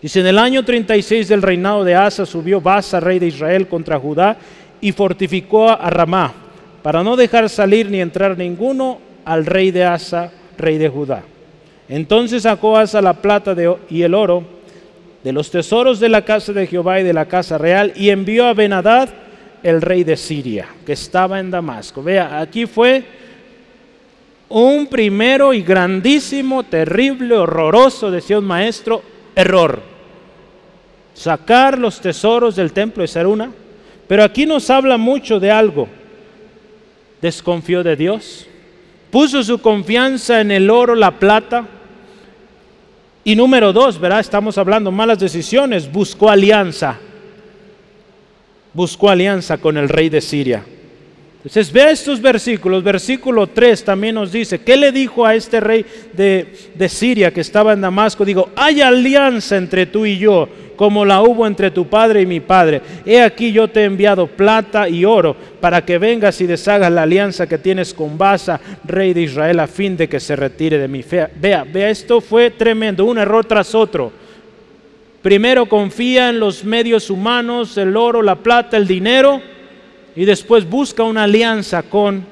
[0.01, 3.99] Dice, en el año 36 del reinado de Asa subió Basa, rey de Israel, contra
[3.99, 4.37] Judá
[4.81, 6.33] y fortificó a Ramá,
[6.81, 11.23] para no dejar salir ni entrar ninguno al rey de Asa, rey de Judá.
[11.87, 13.55] Entonces sacó Asa la plata
[13.89, 14.43] y el oro
[15.23, 18.45] de los tesoros de la casa de Jehová y de la casa real y envió
[18.45, 19.09] a Benadad,
[19.61, 22.01] el rey de Siria, que estaba en Damasco.
[22.01, 23.03] Vea, aquí fue
[24.47, 29.01] un primero y grandísimo, terrible, horroroso, decía un maestro,
[29.35, 29.81] error.
[31.13, 33.51] Sacar los tesoros del templo de Saruna.
[34.09, 35.87] Pero aquí nos habla mucho de algo.
[37.21, 38.45] Desconfió de Dios.
[39.09, 41.65] Puso su confianza en el oro, la plata.
[43.23, 44.19] Y número dos, ¿verdad?
[44.19, 45.89] Estamos hablando malas decisiones.
[45.89, 46.99] Buscó alianza
[48.73, 50.63] buscó alianza con el rey de Siria.
[51.37, 52.83] Entonces vea estos versículos.
[52.83, 57.41] Versículo 3 también nos dice, ¿qué le dijo a este rey de, de, Siria que
[57.41, 58.25] estaba en Damasco?
[58.25, 62.39] Digo, hay alianza entre tú y yo, como la hubo entre tu padre y mi
[62.39, 62.81] padre.
[63.05, 67.03] He aquí yo te he enviado plata y oro para que vengas y deshagas la
[67.03, 70.87] alianza que tienes con Basa, rey de Israel, a fin de que se retire de
[70.87, 71.27] mi fe.
[71.35, 74.13] Vea, vea, esto fue tremendo, un error tras otro.
[75.21, 79.41] Primero confía en los medios humanos, el oro, la plata, el dinero,
[80.15, 82.23] y después busca una alianza con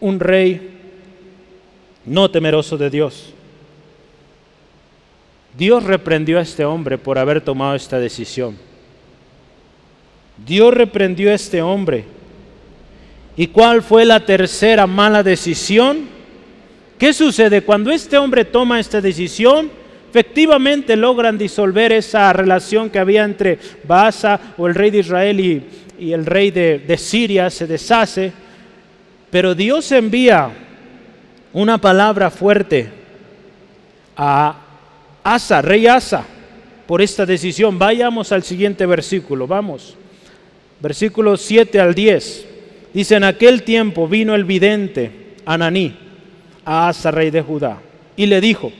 [0.00, 0.70] un rey
[2.06, 3.34] no temeroso de Dios.
[5.56, 8.56] Dios reprendió a este hombre por haber tomado esta decisión.
[10.44, 12.04] Dios reprendió a este hombre.
[13.36, 16.08] ¿Y cuál fue la tercera mala decisión?
[16.98, 19.70] ¿Qué sucede cuando este hombre toma esta decisión?
[20.10, 25.64] Efectivamente logran disolver esa relación que había entre Baasa o el rey de Israel y,
[25.98, 28.32] y el rey de, de Siria, se deshace.
[29.30, 30.50] Pero Dios envía
[31.54, 32.90] una palabra fuerte
[34.16, 34.61] a
[35.22, 36.24] Asa, rey Asa,
[36.86, 37.78] por esta decisión.
[37.78, 39.96] Vayamos al siguiente versículo, vamos.
[40.80, 42.46] Versículo 7 al 10.
[42.92, 45.96] Dice, en aquel tiempo vino el vidente Ananí
[46.64, 47.78] a Asa, rey de Judá,
[48.16, 48.70] y le dijo,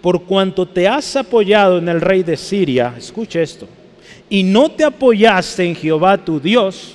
[0.00, 3.68] por cuanto te has apoyado en el rey de Siria, escucha esto,
[4.28, 6.94] y no te apoyaste en Jehová tu Dios,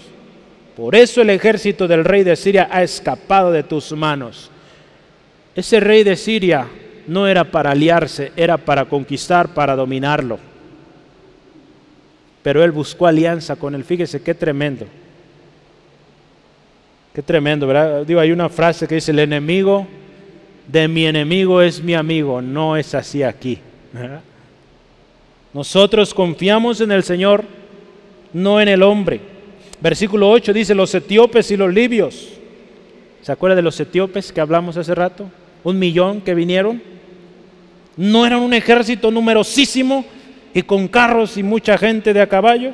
[0.76, 4.50] por eso el ejército del rey de Siria ha escapado de tus manos.
[5.56, 6.68] Ese rey de Siria
[7.08, 10.40] no era para aliarse, era para conquistar, para dominarlo.
[12.44, 13.84] Pero él buscó alianza con él.
[13.84, 14.86] Fíjese qué tremendo.
[17.14, 18.06] Qué tremendo, ¿verdad?
[18.06, 19.86] Digo, hay una frase que dice, el enemigo
[20.68, 22.42] de mi enemigo es mi amigo.
[22.42, 23.60] No es así aquí.
[25.54, 27.44] Nosotros confiamos en el Señor,
[28.34, 29.20] no en el hombre.
[29.82, 32.30] Versículo 8 dice, los etíopes y los libios.
[33.22, 35.30] ¿Se acuerda de los etíopes que hablamos hace rato?
[35.64, 36.82] Un millón que vinieron.
[37.98, 40.06] No eran un ejército numerosísimo
[40.54, 42.74] y con carros y mucha gente de a caballo.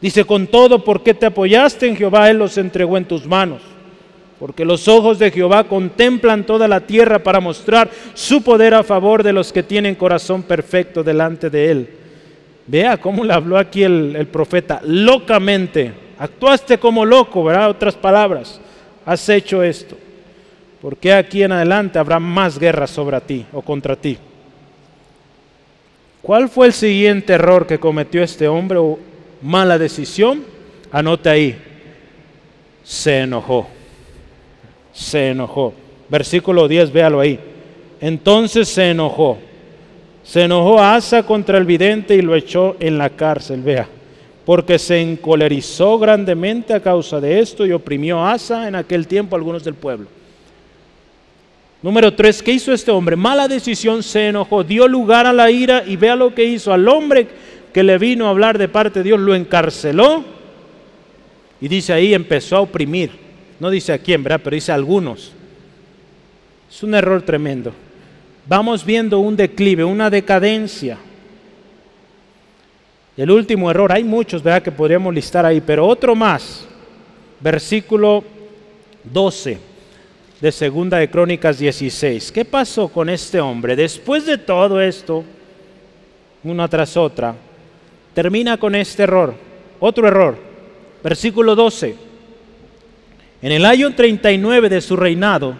[0.00, 2.28] Dice, con todo, ¿por qué te apoyaste en Jehová?
[2.28, 3.62] Él los entregó en tus manos.
[4.38, 9.22] Porque los ojos de Jehová contemplan toda la tierra para mostrar su poder a favor
[9.22, 11.90] de los que tienen corazón perfecto delante de Él.
[12.66, 15.92] Vea cómo le habló aquí el, el profeta, locamente.
[16.18, 17.70] Actuaste como loco, ¿verdad?
[17.70, 18.60] Otras palabras,
[19.06, 19.96] has hecho esto.
[20.82, 24.18] Porque aquí en adelante habrá más guerras sobre ti o contra ti.
[26.20, 28.98] ¿Cuál fue el siguiente error que cometió este hombre o
[29.42, 30.42] mala decisión?
[30.90, 31.56] Anote ahí.
[32.82, 33.68] Se enojó.
[34.92, 35.72] Se enojó.
[36.08, 37.38] Versículo 10, véalo ahí.
[38.00, 39.38] Entonces se enojó.
[40.24, 43.88] Se enojó Asa contra el vidente y lo echó en la cárcel, vea.
[44.44, 49.36] Porque se encolerizó grandemente a causa de esto y oprimió a Asa en aquel tiempo
[49.36, 50.21] a algunos del pueblo.
[51.82, 53.16] Número tres, ¿qué hizo este hombre?
[53.16, 56.72] Mala decisión, se enojó, dio lugar a la ira y vea lo que hizo.
[56.72, 57.26] Al hombre
[57.72, 60.24] que le vino a hablar de parte de Dios lo encarceló
[61.60, 63.10] y dice ahí empezó a oprimir.
[63.58, 64.40] No dice a quién, ¿verdad?
[64.44, 65.32] Pero dice a algunos.
[66.70, 67.72] Es un error tremendo.
[68.46, 70.98] Vamos viendo un declive, una decadencia.
[73.16, 74.62] El último error, hay muchos, ¿verdad?
[74.62, 76.64] Que podríamos listar ahí, pero otro más.
[77.40, 78.22] Versículo
[79.02, 79.71] 12
[80.42, 82.32] de Segunda de Crónicas 16.
[82.32, 83.76] ¿Qué pasó con este hombre?
[83.76, 85.22] Después de todo esto,
[86.42, 87.36] una tras otra,
[88.12, 89.36] termina con este error.
[89.78, 90.36] Otro error.
[91.00, 91.94] Versículo 12.
[93.40, 95.54] En el año 39 de su reinado,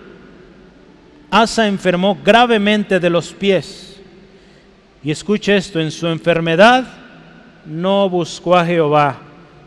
[1.30, 4.00] Asa enfermó gravemente de los pies.
[5.04, 6.84] Y escuche esto, en su enfermedad
[7.64, 9.16] no buscó a Jehová,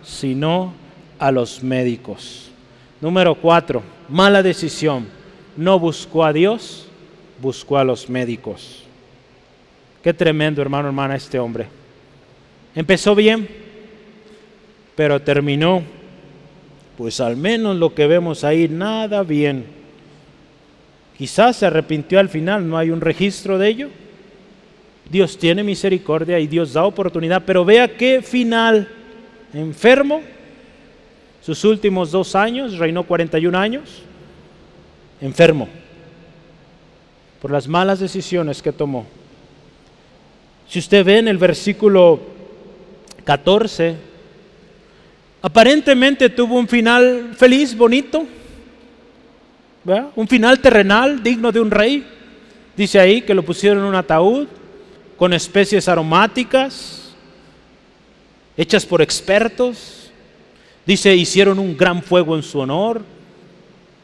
[0.04, 0.74] sino
[1.18, 2.52] a los médicos.
[3.00, 5.08] Número 4 mala decisión.
[5.58, 6.88] No buscó a Dios,
[7.42, 8.84] buscó a los médicos.
[10.04, 11.68] Qué tremendo, hermano, hermana, este hombre.
[12.76, 13.48] Empezó bien,
[14.96, 15.82] pero terminó,
[16.98, 19.66] pues al menos lo que vemos ahí, nada bien.
[21.18, 23.90] Quizás se arrepintió al final, no hay un registro de ello.
[25.10, 28.90] Dios tiene misericordia y Dios da oportunidad, pero vea qué final
[29.54, 30.22] enfermo,
[31.46, 34.02] sus últimos dos años, reinó 41 años,
[35.22, 35.70] enfermo,
[37.40, 39.06] por las malas decisiones que tomó.
[40.68, 42.20] Si usted ve en el versículo
[43.26, 43.96] 14,
[45.44, 48.26] aparentemente tuvo un final feliz, bonito,
[50.16, 52.08] un final terrenal digno de un rey.
[52.76, 54.48] Dice ahí que lo pusieron en un ataúd
[55.16, 57.14] con especies aromáticas,
[58.58, 60.05] hechas por expertos,
[60.86, 63.02] Dice, hicieron un gran fuego en su honor,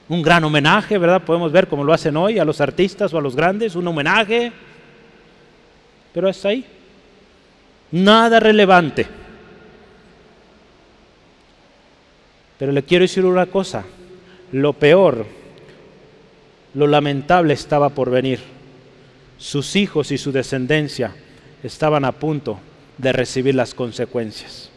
[0.10, 1.22] un gran homenaje, ¿verdad?
[1.22, 4.52] Podemos ver cómo lo hacen hoy a los artistas o a los grandes, un homenaje.
[6.14, 6.66] Pero hasta ahí.
[7.92, 9.06] Nada relevante.
[12.58, 13.84] Pero le quiero decir una cosa,
[14.52, 15.26] lo peor,
[16.74, 18.40] lo lamentable estaba por venir.
[19.38, 21.16] Sus hijos y su descendencia
[21.64, 22.60] estaban a punto
[22.98, 24.70] de recibir las consecuencias.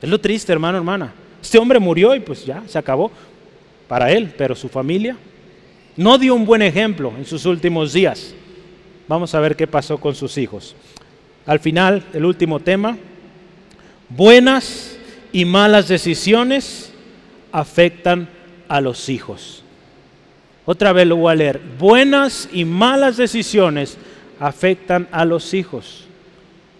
[0.00, 1.12] Es lo triste, hermano, hermana.
[1.42, 3.10] Este hombre murió y pues ya, se acabó
[3.88, 5.16] para él, pero su familia.
[5.96, 8.34] No dio un buen ejemplo en sus últimos días.
[9.08, 10.76] Vamos a ver qué pasó con sus hijos.
[11.46, 12.96] Al final, el último tema,
[14.08, 14.96] buenas
[15.32, 16.92] y malas decisiones
[17.52, 18.28] afectan
[18.68, 19.64] a los hijos.
[20.64, 21.60] Otra vez lo voy a leer.
[21.78, 23.98] Buenas y malas decisiones
[24.38, 26.06] afectan a los hijos.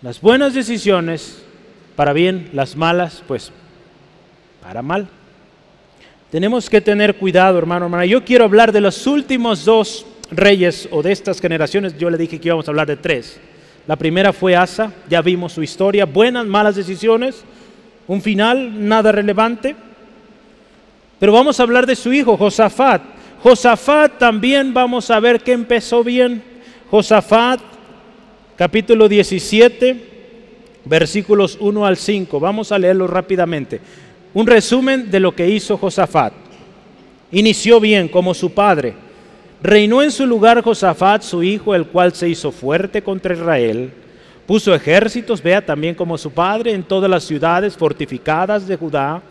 [0.03, 1.43] Las buenas decisiones
[1.97, 3.53] para bien, las malas pues
[4.71, 5.09] para mal.
[6.31, 8.05] Tenemos que tener cuidado, hermano, hermana.
[8.05, 11.99] Yo quiero hablar de los últimos dos reyes o de estas generaciones.
[11.99, 13.41] Yo le dije que íbamos a hablar de tres.
[13.89, 17.43] La primera fue Asa, ya vimos su historia, buenas, malas decisiones,
[18.07, 19.75] un final nada relevante.
[21.19, 23.03] Pero vamos a hablar de su hijo, Josafat.
[23.43, 26.45] Josafat también vamos a ver que empezó bien.
[26.93, 27.59] Josafat,
[28.55, 29.97] capítulo 17,
[30.85, 32.39] versículos 1 al 5.
[32.39, 33.81] Vamos a leerlo rápidamente.
[34.33, 36.33] Un resumen de lo que hizo Josafat.
[37.33, 38.95] Inició bien como su padre.
[39.63, 43.93] Reinó en su lugar Josafat, su hijo, el cual se hizo fuerte contra Israel.
[44.47, 49.23] Puso ejércitos, vea también como su padre, en todas las ciudades fortificadas de Judá.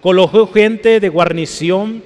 [0.00, 2.02] Colocó gente de guarnición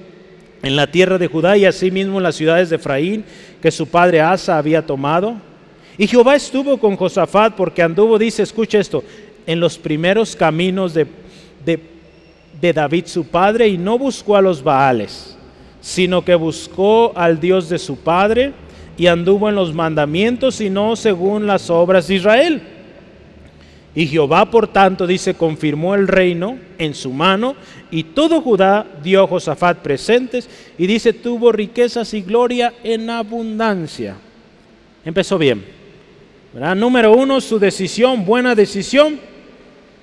[0.61, 3.25] en la tierra de Judá y asimismo en las ciudades de Efraín
[3.61, 5.35] que su padre Asa había tomado.
[5.97, 9.03] Y Jehová estuvo con Josafat porque anduvo, dice, escucha esto,
[9.45, 11.07] en los primeros caminos de,
[11.65, 11.90] de
[12.61, 15.35] de David su padre y no buscó a los Baales,
[15.81, 18.53] sino que buscó al Dios de su padre
[18.97, 22.61] y anduvo en los mandamientos y no según las obras de Israel.
[23.93, 27.55] Y Jehová, por tanto, dice, confirmó el reino en su mano
[27.89, 34.15] y todo Judá dio a Josafat presentes y dice, tuvo riquezas y gloria en abundancia.
[35.03, 35.65] Empezó bien.
[36.77, 39.19] Número uno, su decisión, buena decisión,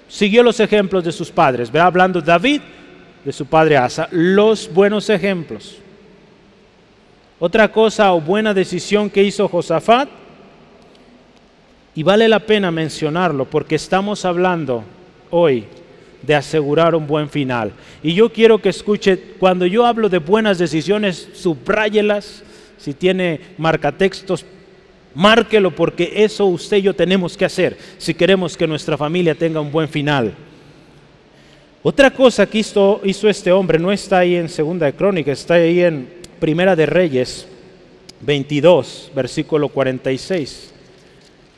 [0.08, 1.70] siguió los ejemplos de sus padres.
[1.70, 2.60] Ve hablando David
[3.24, 5.78] de su padre Asa, los buenos ejemplos.
[7.38, 10.08] Otra cosa o buena decisión que hizo Josafat,
[11.94, 14.84] y vale la pena mencionarlo porque estamos hablando
[15.30, 15.64] hoy
[16.22, 17.72] de asegurar un buen final.
[18.04, 22.44] Y yo quiero que escuche, cuando yo hablo de buenas decisiones, subráyelas,
[22.76, 24.44] si tiene marcatextos,
[25.14, 29.60] Márquelo porque eso usted y yo tenemos que hacer si queremos que nuestra familia tenga
[29.60, 30.34] un buen final.
[31.82, 35.54] Otra cosa que hizo, hizo este hombre no está ahí en Segunda de Crónicas, está
[35.54, 36.08] ahí en
[36.40, 37.48] Primera de Reyes
[38.20, 40.72] 22, versículo 46.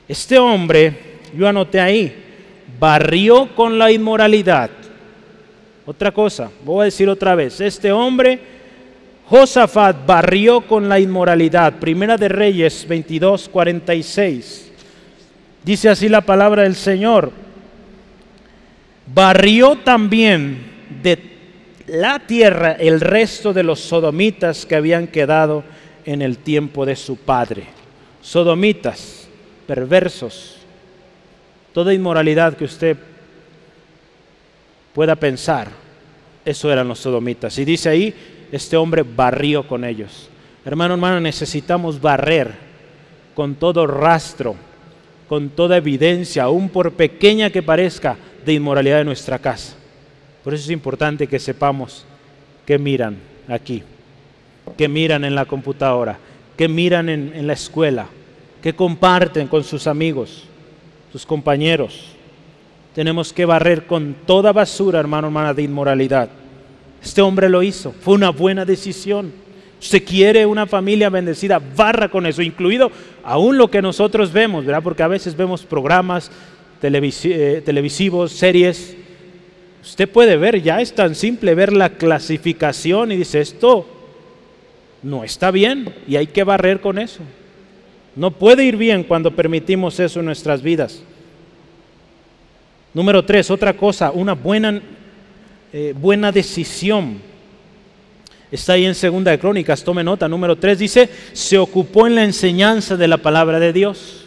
[0.08, 0.94] Este hombre,
[1.36, 2.14] yo anoté ahí,
[2.78, 4.70] barrió con la inmoralidad.
[5.86, 8.38] Otra cosa, voy a decir otra vez, este hombre
[9.30, 11.74] Josafat barrió con la inmoralidad.
[11.74, 14.72] Primera de Reyes 22, 46.
[15.62, 17.30] Dice así la palabra del Señor.
[19.14, 20.58] Barrió también
[21.00, 21.16] de
[21.86, 25.62] la tierra el resto de los sodomitas que habían quedado
[26.04, 27.66] en el tiempo de su padre.
[28.20, 29.28] Sodomitas,
[29.64, 30.56] perversos,
[31.72, 32.96] toda inmoralidad que usted
[34.92, 35.68] pueda pensar,
[36.44, 37.56] eso eran los sodomitas.
[37.60, 38.14] Y dice ahí,
[38.52, 40.28] este hombre barrió con ellos.
[40.64, 42.52] Hermano, hermano, necesitamos barrer
[43.34, 44.56] con todo rastro,
[45.28, 49.74] con toda evidencia, aún por pequeña que parezca, de inmoralidad de nuestra casa.
[50.42, 52.04] Por eso es importante que sepamos
[52.66, 53.16] qué miran
[53.48, 53.82] aquí,
[54.76, 56.18] qué miran en la computadora,
[56.56, 58.06] qué miran en, en la escuela,
[58.62, 60.44] qué comparten con sus amigos,
[61.12, 62.12] sus compañeros.
[62.94, 66.28] Tenemos que barrer con toda basura, hermano, hermana, de inmoralidad.
[67.02, 69.32] Este hombre lo hizo, fue una buena decisión.
[69.80, 72.90] Usted quiere una familia bendecida, barra con eso, incluido
[73.24, 74.82] aún lo que nosotros vemos, ¿verdad?
[74.82, 76.30] Porque a veces vemos programas
[76.82, 78.96] eh, televisivos, series.
[79.82, 83.86] Usted puede ver, ya es tan simple ver la clasificación y dice, esto
[85.02, 87.20] no está bien y hay que barrer con eso.
[88.16, 91.02] No puede ir bien cuando permitimos eso en nuestras vidas.
[92.92, 94.82] Número tres, otra cosa, una buena
[95.72, 97.20] eh, buena decisión.
[98.50, 102.24] Está ahí en Segunda de Crónicas, tome nota, número 3 dice, se ocupó en la
[102.24, 104.26] enseñanza de la palabra de Dios.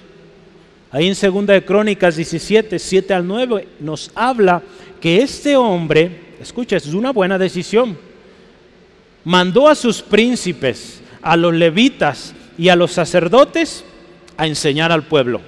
[0.91, 4.61] Ahí en Segunda de Crónicas 17, 7 al 9 nos habla
[5.01, 7.97] que este hombre, escucha, es una buena decisión.
[9.25, 13.83] Mandó a sus príncipes, a los levitas y a los sacerdotes
[14.37, 15.41] a enseñar al pueblo.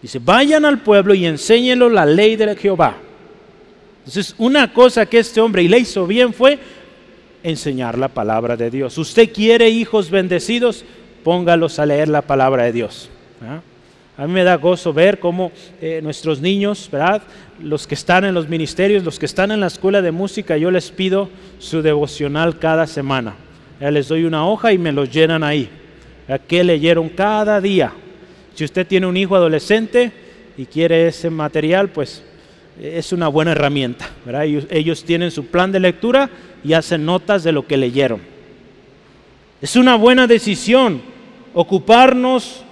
[0.00, 2.96] Dice, vayan al pueblo y enséñenlo la ley de Jehová
[4.04, 6.58] entonces, una cosa que este hombre y le hizo bien fue
[7.44, 8.98] enseñar la palabra de Dios.
[8.98, 10.84] Usted quiere hijos bendecidos,
[11.22, 13.08] póngalos a leer la palabra de Dios.
[14.16, 17.22] A mí me da gozo ver cómo eh, nuestros niños, ¿verdad?
[17.60, 20.70] los que están en los ministerios, los que están en la escuela de música, yo
[20.72, 21.28] les pido
[21.58, 23.34] su devocional cada semana.
[23.78, 25.70] les doy una hoja y me los llenan ahí.
[26.48, 27.92] ¿Qué leyeron cada día?
[28.54, 30.12] Si usted tiene un hijo adolescente
[30.56, 32.22] y quiere ese material, pues
[32.82, 34.10] es una buena herramienta.
[34.70, 36.28] Ellos, tienen su plan de lectura
[36.64, 38.20] y hacen notas de lo que leyeron.
[39.60, 41.00] Es una buena decisión
[41.54, 42.64] ocuparnos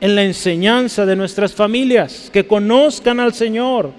[0.00, 3.92] en la enseñanza de nuestras familias, que conozcan al Señor.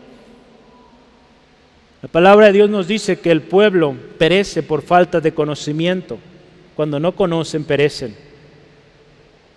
[2.01, 6.17] La palabra de Dios nos dice que el pueblo perece por falta de conocimiento.
[6.75, 8.13] Cuando no conocen, perecen.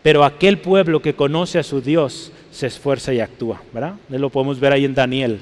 [0.04, 3.94] Pero aquel pueblo que conoce a su Dios se esfuerza y actúa, ¿verdad?
[4.08, 5.40] Lo podemos ver ahí en Daniel.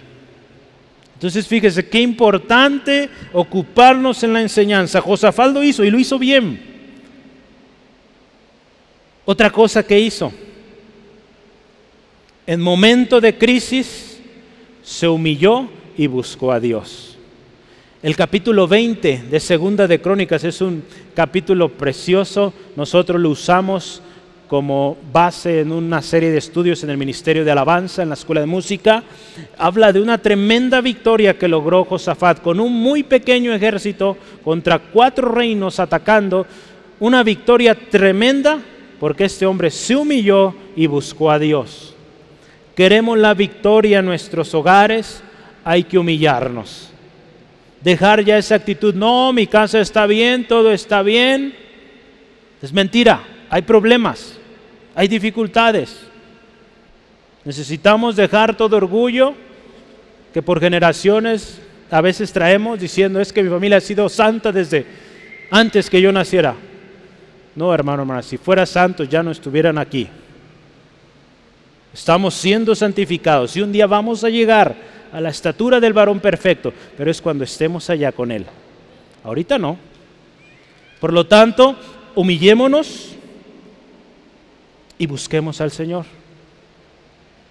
[1.15, 5.01] Entonces fíjese qué importante ocuparnos en la enseñanza.
[5.01, 6.61] Josafat lo hizo y lo hizo bien.
[9.25, 10.33] Otra cosa que hizo,
[12.47, 14.21] en momento de crisis
[14.83, 17.17] se humilló y buscó a Dios.
[18.03, 20.85] El capítulo 20 de Segunda de Crónicas es un
[21.15, 22.53] capítulo precioso.
[22.77, 24.03] Nosotros lo usamos
[24.49, 28.41] como base en una serie de estudios en el Ministerio de Alabanza, en la Escuela
[28.41, 29.03] de Música,
[29.59, 35.31] habla de una tremenda victoria que logró Josafat con un muy pequeño ejército contra cuatro
[35.33, 36.47] reinos atacando,
[37.01, 38.61] una victoria tremenda
[39.01, 41.95] porque este hombre se humilló y buscó a Dios.
[42.75, 45.23] Queremos la victoria en nuestros hogares,
[45.65, 46.91] hay que humillarnos.
[47.83, 51.55] Dejar ya esa actitud, no, mi casa está bien, todo está bien.
[52.63, 53.21] Es mentira,
[53.55, 54.37] hay problemas,
[54.97, 55.97] hay dificultades.
[57.45, 59.33] Necesitamos dejar todo orgullo
[60.33, 64.85] que por generaciones a veces traemos diciendo es que mi familia ha sido santa desde
[65.53, 66.57] antes que yo naciera.
[67.55, 70.09] No, hermano, hermana, si fuera santos ya no estuvieran aquí.
[71.93, 74.75] Estamos siendo santificados y un día vamos a llegar
[75.13, 78.47] a la estatura del varón perfecto, pero es cuando estemos allá con Él.
[79.23, 79.79] Ahorita no.
[80.99, 81.77] Por lo tanto,
[82.17, 83.15] humillémonos,
[84.99, 86.05] y busquemos al Señor.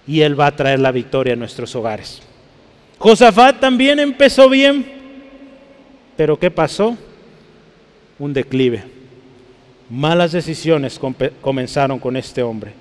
[0.06, 2.22] Y Él va a traer la victoria a nuestros hogares.
[2.98, 4.86] Josafat también empezó bien,
[6.16, 6.98] pero ¿qué pasó?
[8.20, 8.84] Un declive.
[9.90, 11.00] Malas decisiones
[11.42, 12.74] comenzaron con este hombre.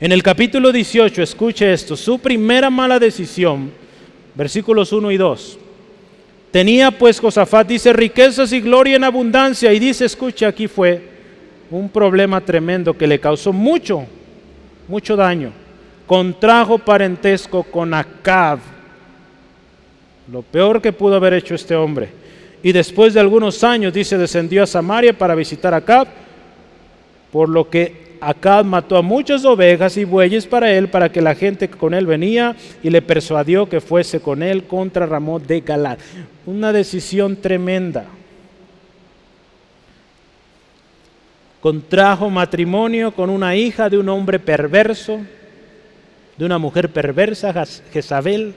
[0.00, 3.70] En el capítulo 18, escuche esto, su primera mala decisión,
[4.34, 5.58] versículos 1 y 2.
[6.50, 11.15] Tenía pues Josafat, dice, riquezas y gloria en abundancia, y dice, escuche, aquí fue
[11.70, 14.04] un problema tremendo que le causó mucho,
[14.88, 15.52] mucho daño.
[16.06, 18.58] Contrajo parentesco con Acab,
[20.30, 22.08] lo peor que pudo haber hecho este hombre.
[22.62, 26.08] Y después de algunos años, dice, descendió a Samaria para visitar a Acab,
[27.30, 31.34] por lo que Acab mató a muchas ovejas y bueyes para él, para que la
[31.34, 35.60] gente que con él venía y le persuadió que fuese con él contra Ramón de
[35.60, 35.98] Galad.
[36.46, 38.06] Una decisión tremenda.
[41.66, 45.18] Contrajo matrimonio con una hija de un hombre perverso,
[46.36, 47.52] de una mujer perversa,
[47.92, 48.54] Jezabel.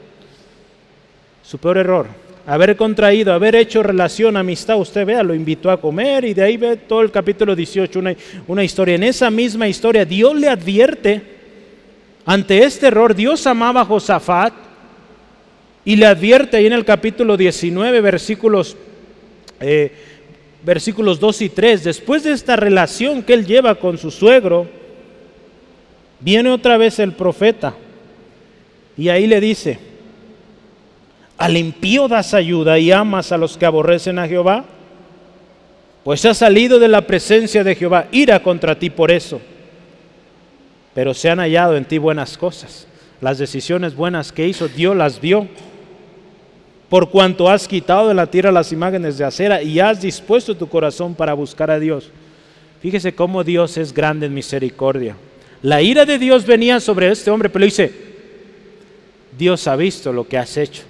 [1.42, 2.06] Su peor error,
[2.46, 6.58] haber contraído, haber hecho relación, amistad, usted vea, lo invitó a comer y de ahí
[6.58, 8.94] ve todo el capítulo 18, una, una historia.
[8.94, 11.20] En esa misma historia, Dios le advierte,
[12.28, 14.54] ante este error, Dios amaba a Josafat
[15.84, 18.78] y le advierte ahí en el capítulo 19, versículos
[19.60, 20.19] eh,
[20.64, 24.68] versículos 2 y 3, después de esta relación que él lleva con su suegro,
[26.20, 27.74] viene otra vez el profeta
[28.98, 29.80] y ahí le dice,
[31.38, 34.66] al impío das ayuda y amas a los que aborrecen a Jehová,
[36.04, 39.40] pues ha salido de la presencia de Jehová ira contra ti por eso,
[40.94, 42.88] pero se han hallado en ti buenas cosas.
[43.22, 45.48] Las decisiones buenas que hizo, Dios las vio
[46.90, 50.68] por cuanto has quitado de la tierra las imágenes de acera y has dispuesto tu
[50.68, 52.10] corazón para buscar a Dios.
[52.82, 55.16] Fíjese cómo Dios es grande en misericordia.
[55.62, 57.92] La ira de Dios venía sobre este hombre, pero dice,
[59.38, 60.84] Dios ha visto lo que has hecho,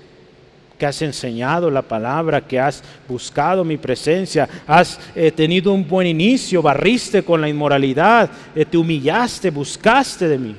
[0.78, 6.08] que has enseñado la palabra, que has buscado mi presencia, has eh, tenido un buen
[6.08, 10.56] inicio, barriste con la inmoralidad, eh, te humillaste, buscaste de mí.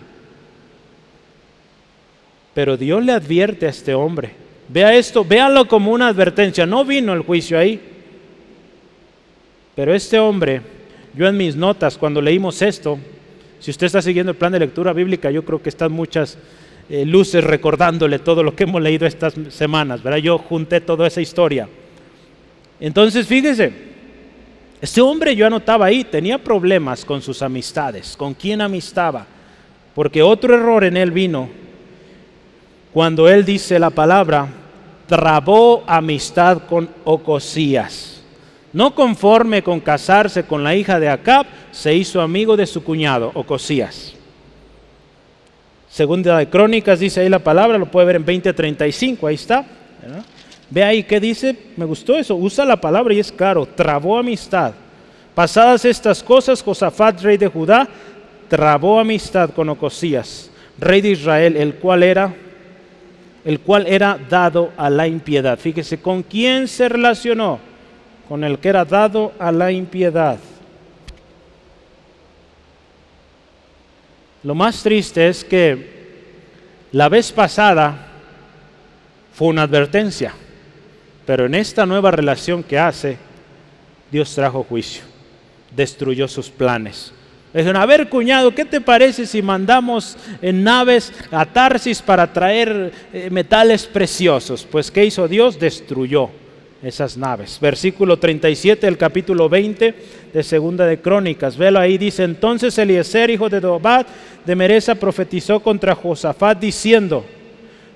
[2.53, 4.39] Pero Dios le advierte a este hombre,
[4.72, 6.64] Vea esto, véalo como una advertencia.
[6.64, 7.80] No vino el juicio ahí.
[9.74, 10.62] Pero este hombre,
[11.14, 12.98] yo en mis notas, cuando leímos esto,
[13.58, 16.38] si usted está siguiendo el plan de lectura bíblica, yo creo que están muchas
[16.88, 20.18] eh, luces recordándole todo lo que hemos leído estas semanas, ¿verdad?
[20.18, 21.68] Yo junté toda esa historia.
[22.78, 23.72] Entonces, fíjese,
[24.80, 29.26] este hombre yo anotaba ahí, tenía problemas con sus amistades, con quién amistaba,
[29.94, 31.48] porque otro error en él vino
[32.92, 34.48] cuando él dice la palabra,
[35.11, 38.22] trabó amistad con Ocosías.
[38.72, 43.32] No conforme con casarse con la hija de Acab, se hizo amigo de su cuñado,
[43.34, 44.14] Ocosías.
[45.88, 49.66] Segunda de Crónicas dice ahí la palabra, lo puede ver en 2035, ahí está.
[50.70, 54.74] Ve ahí qué dice, me gustó eso, usa la palabra y es claro, trabó amistad.
[55.34, 57.88] Pasadas estas cosas, Josafat, rey de Judá,
[58.46, 62.32] trabó amistad con Ocosías, rey de Israel, el cual era
[63.45, 65.59] el cual era dado a la impiedad.
[65.59, 67.59] Fíjese, ¿con quién se relacionó?
[68.28, 70.38] Con el que era dado a la impiedad.
[74.43, 76.01] Lo más triste es que
[76.93, 78.07] la vez pasada
[79.32, 80.32] fue una advertencia,
[81.26, 83.18] pero en esta nueva relación que hace,
[84.11, 85.03] Dios trajo juicio,
[85.74, 87.12] destruyó sus planes.
[87.59, 92.92] Dijeron, a ver cuñado, ¿qué te parece si mandamos en naves a Tarsis para traer
[93.12, 94.66] eh, metales preciosos?
[94.70, 95.59] Pues ¿qué hizo Dios?
[95.59, 96.30] Destruyó
[96.82, 97.59] esas naves.
[97.61, 99.94] Versículo 37 del capítulo 20
[100.32, 101.57] de Segunda de Crónicas.
[101.57, 104.07] Velo ahí, dice, entonces Eliezer, hijo de Dobat,
[104.44, 107.24] de Mereza, profetizó contra Josafat diciendo,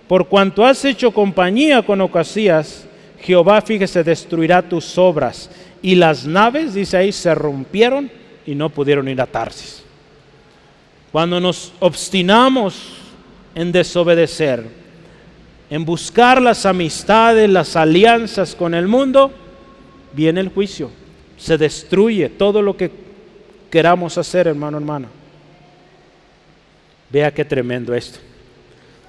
[0.09, 2.87] por cuanto has hecho compañía con Ocasías,
[3.21, 5.51] Jehová, fíjese, destruirá tus obras.
[5.81, 8.11] Y las naves, dice ahí, se rompieron
[8.47, 9.83] y no pudieron ir a Tarsis.
[11.13, 12.75] Cuando nos obstinamos
[13.55, 14.65] en desobedecer,
[15.71, 19.33] en buscar las amistades, las alianzas con el mundo,
[20.13, 20.91] viene el juicio.
[21.37, 22.91] Se destruye todo lo que
[23.71, 25.09] queramos hacer, hermano, hermana.
[27.11, 28.19] Vea qué tremendo esto.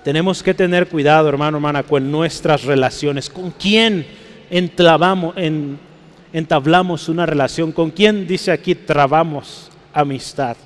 [0.04, 3.30] Tenemos que tener cuidado, hermano, hermana, con nuestras relaciones.
[3.30, 4.06] ¿Con quién
[6.38, 7.72] entablamos una relación?
[7.72, 10.58] ¿Con quién, dice aquí, trabamos amistad?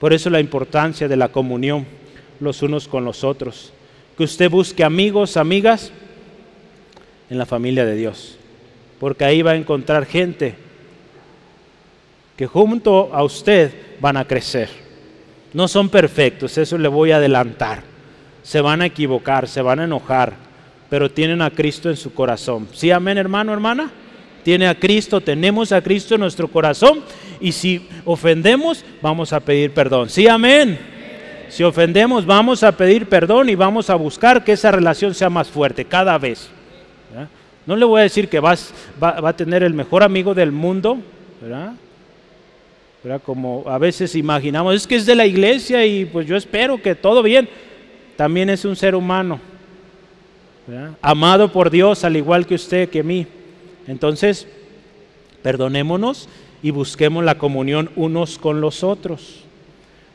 [0.00, 1.86] Por eso la importancia de la comunión
[2.40, 3.72] los unos con los otros
[4.16, 5.92] que usted busque amigos, amigas
[7.30, 8.36] en la familia de Dios.
[8.98, 10.56] Porque ahí va a encontrar gente
[12.36, 14.68] que junto a usted van a crecer.
[15.52, 17.84] No son perfectos, eso le voy a adelantar.
[18.42, 20.34] Se van a equivocar, se van a enojar,
[20.92, 22.68] pero tienen a Cristo en su corazón.
[22.74, 23.90] ¿Sí, amén, hermano, hermana?
[24.44, 27.00] Tiene a Cristo, tenemos a Cristo en nuestro corazón
[27.40, 30.10] y si ofendemos, vamos a pedir perdón.
[30.10, 30.78] Sí, amén.
[31.48, 35.48] Si ofendemos, vamos a pedir perdón y vamos a buscar que esa relación sea más
[35.48, 36.50] fuerte cada vez.
[37.64, 40.98] No le voy a decir que vas, va, a tener el mejor amigo del mundo,
[41.40, 41.72] ¿verdad?
[43.24, 46.94] Como a veces imaginamos, es que es de la iglesia y pues yo espero que
[46.94, 47.48] todo bien.
[48.14, 49.40] También es un ser humano,
[51.00, 53.26] amado por Dios al igual que usted, que mí.
[53.86, 54.46] Entonces,
[55.42, 56.28] perdonémonos
[56.62, 59.44] y busquemos la comunión unos con los otros.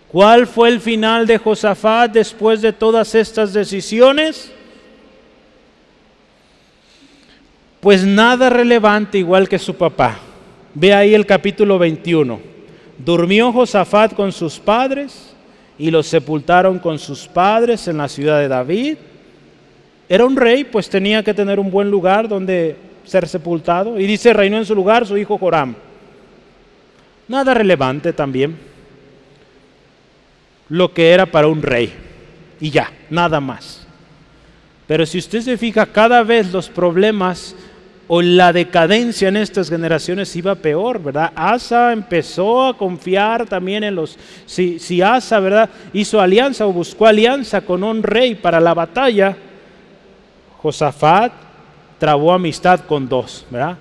[0.08, 4.52] ¿Cuál fue el final de Josafat después de todas estas decisiones?
[7.82, 10.20] Pues nada relevante igual que su papá.
[10.74, 12.40] Ve ahí el capítulo 21.
[12.98, 15.36] Durmió Josafat con sus padres
[15.78, 18.98] y los sepultaron con sus padres en la ciudad de David.
[20.10, 24.00] Era un rey, pues tenía que tener un buen lugar donde ser sepultado.
[24.00, 25.76] Y dice, reinó en su lugar su hijo Joram.
[27.28, 28.56] Nada relevante también
[30.70, 31.94] lo que era para un rey.
[32.60, 33.86] Y ya, nada más.
[34.88, 37.56] Pero si usted se fija, cada vez los problemas
[38.08, 41.34] o la decadencia en estas generaciones iba peor, ¿verdad?
[41.36, 44.18] Asa empezó a confiar también en los...
[44.46, 45.70] Si, si Asa, ¿verdad?
[45.92, 49.36] Hizo alianza o buscó alianza con un rey para la batalla,
[50.68, 51.32] Josafat
[51.98, 53.78] trabó amistad con dos, ¿verdad?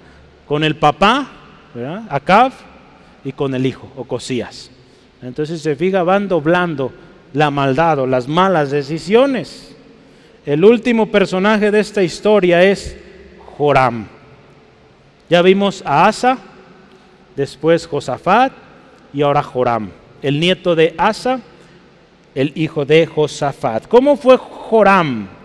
[0.47, 1.26] Con el papá,
[1.74, 2.05] ¿verdad?
[2.09, 2.53] Acab,
[3.24, 4.70] y con el hijo, Ocosías.
[5.20, 6.93] Entonces se fija, van doblando
[7.32, 9.74] la maldad o las malas decisiones.
[10.45, 12.97] El último personaje de esta historia es
[13.59, 14.07] Joram.
[15.28, 16.39] Ya vimos a Asa,
[17.34, 18.53] después Josafat
[19.12, 19.91] y ahora Joram,
[20.22, 21.41] el nieto de Asa,
[22.32, 23.89] el hijo de Josafat.
[23.89, 25.36] ¿Cómo fue Joram?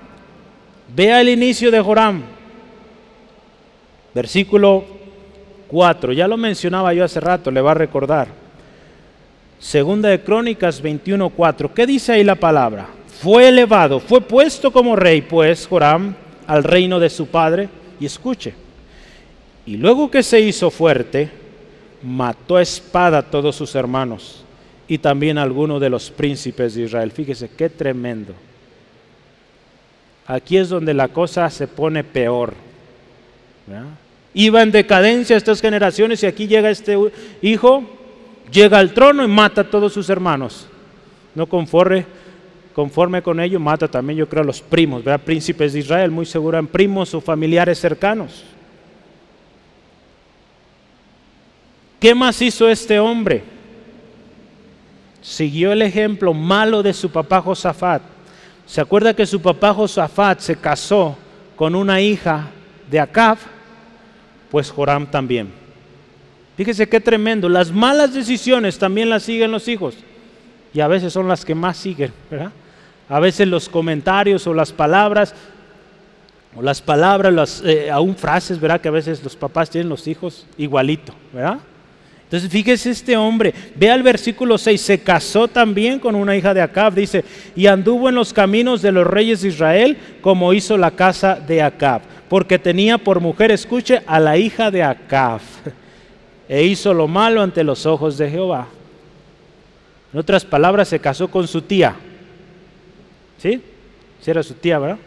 [0.94, 2.22] Vea el inicio de Joram.
[4.14, 4.84] Versículo
[5.68, 8.28] 4, ya lo mencionaba yo hace rato, le va a recordar.
[9.58, 11.74] Segunda de Crónicas 21:4.
[11.74, 12.88] ¿Qué dice ahí la palabra?
[13.22, 16.16] Fue elevado, fue puesto como rey, pues, Joram,
[16.48, 17.70] al reino de su padre.
[18.00, 18.56] Y escuche.
[19.66, 21.30] Y luego que se hizo fuerte,
[22.02, 24.44] mató a espada a todos sus hermanos
[24.88, 27.12] y también a algunos de los príncipes de Israel.
[27.12, 28.34] Fíjese qué tremendo.
[30.28, 32.54] Aquí es donde la cosa se pone peor.
[34.34, 36.98] Iba en decadencia estas generaciones y aquí llega este
[37.42, 37.84] hijo
[38.52, 40.68] llega al trono y mata a todos sus hermanos.
[41.34, 42.06] No conforme,
[43.24, 45.24] con ello, mata también, yo creo, a los primos, ¿verdad?
[45.24, 48.44] príncipes de Israel, muy seguro en primos o familiares cercanos.
[52.00, 53.44] ¿Qué más hizo este hombre?
[55.22, 58.02] Siguió el ejemplo malo de su papá Josafat.
[58.72, 61.18] ¿Se acuerda que su papá Josafat se casó
[61.58, 62.48] con una hija
[62.90, 63.38] de Acab?
[64.50, 65.52] Pues Joram también.
[66.56, 67.50] Fíjese qué tremendo.
[67.50, 69.96] Las malas decisiones también las siguen los hijos.
[70.74, 72.54] Y a veces son las que más siguen, ¿verdad?
[73.10, 75.36] A veces los comentarios o las palabras,
[76.56, 78.80] o las palabras, las, eh, aún frases, ¿verdad?
[78.80, 81.60] Que a veces los papás tienen los hijos igualito, ¿verdad?
[82.32, 86.62] Entonces fíjese este hombre, vea el versículo 6, se casó también con una hija de
[86.62, 87.26] Acab, dice,
[87.58, 91.62] y anduvo en los caminos de los reyes de Israel como hizo la casa de
[91.62, 95.42] Acab, porque tenía por mujer, escuche, a la hija de Acab,
[96.48, 98.70] e hizo lo malo ante los ojos de Jehová.
[100.14, 101.96] En otras palabras, se casó con su tía.
[103.40, 103.62] ¿Sí?
[104.22, 105.00] Si era su tía, ¿verdad?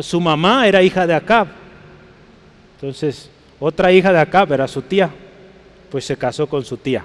[0.00, 1.48] Su mamá era hija de Acab.
[2.76, 3.30] Entonces,
[3.60, 5.10] otra hija de acá, era su tía,
[5.90, 7.04] pues se casó con su tía.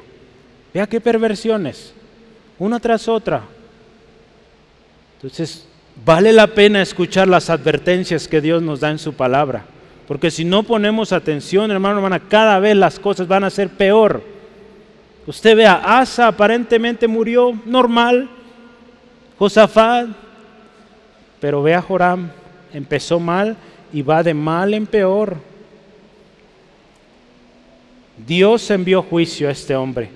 [0.74, 1.94] Vea qué perversiones,
[2.58, 3.44] una tras otra.
[5.18, 5.68] Entonces,
[6.04, 9.66] vale la pena escuchar las advertencias que Dios nos da en su palabra.
[10.08, 14.24] Porque si no ponemos atención, hermano, hermana, cada vez las cosas van a ser peor.
[15.28, 18.30] Usted vea, Asa aparentemente murió normal,
[19.40, 20.08] Josafat,
[21.40, 22.30] pero vea Joram,
[22.72, 23.58] empezó mal
[23.92, 25.38] y va de mal en peor.
[28.18, 30.10] Dios envió juicio a este hombre.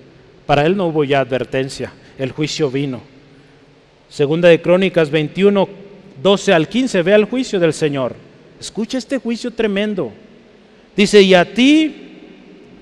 [0.45, 3.01] Para él no hubo ya advertencia, el juicio vino.
[4.09, 5.69] Segunda de Crónicas 21,
[6.21, 8.15] 12 al 15, ve el juicio del Señor.
[8.59, 10.11] Escucha este juicio tremendo.
[10.95, 11.95] Dice, y a ti,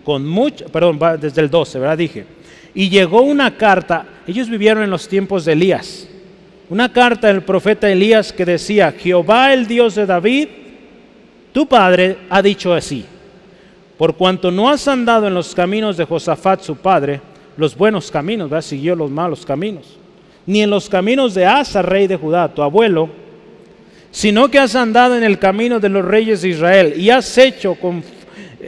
[0.04, 1.98] con mucho, perdón, va desde el 12, ¿verdad?
[1.98, 2.26] Dije,
[2.74, 6.08] y llegó una carta, ellos vivieron en los tiempos de Elías,
[6.70, 10.48] una carta del profeta Elías que decía, Jehová el Dios de David,
[11.52, 13.06] tu padre, ha dicho así
[13.98, 17.20] por cuanto no has andado en los caminos de Josafat su padre,
[17.58, 18.64] los buenos caminos, ¿verdad?
[18.64, 19.98] siguió los malos caminos,
[20.46, 23.10] ni en los caminos de Asa, rey de Judá, tu abuelo,
[24.12, 27.76] sino que has andado en el camino de los reyes de Israel y has hecho,
[27.76, 28.04] con,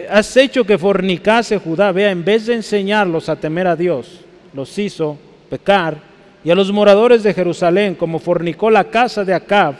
[0.10, 4.22] has hecho que fornicase Judá, vea, en vez de enseñarlos a temer a Dios,
[4.54, 5.18] los hizo
[5.50, 6.10] pecar,
[6.44, 9.76] y a los moradores de Jerusalén, como fornicó la casa de Acab,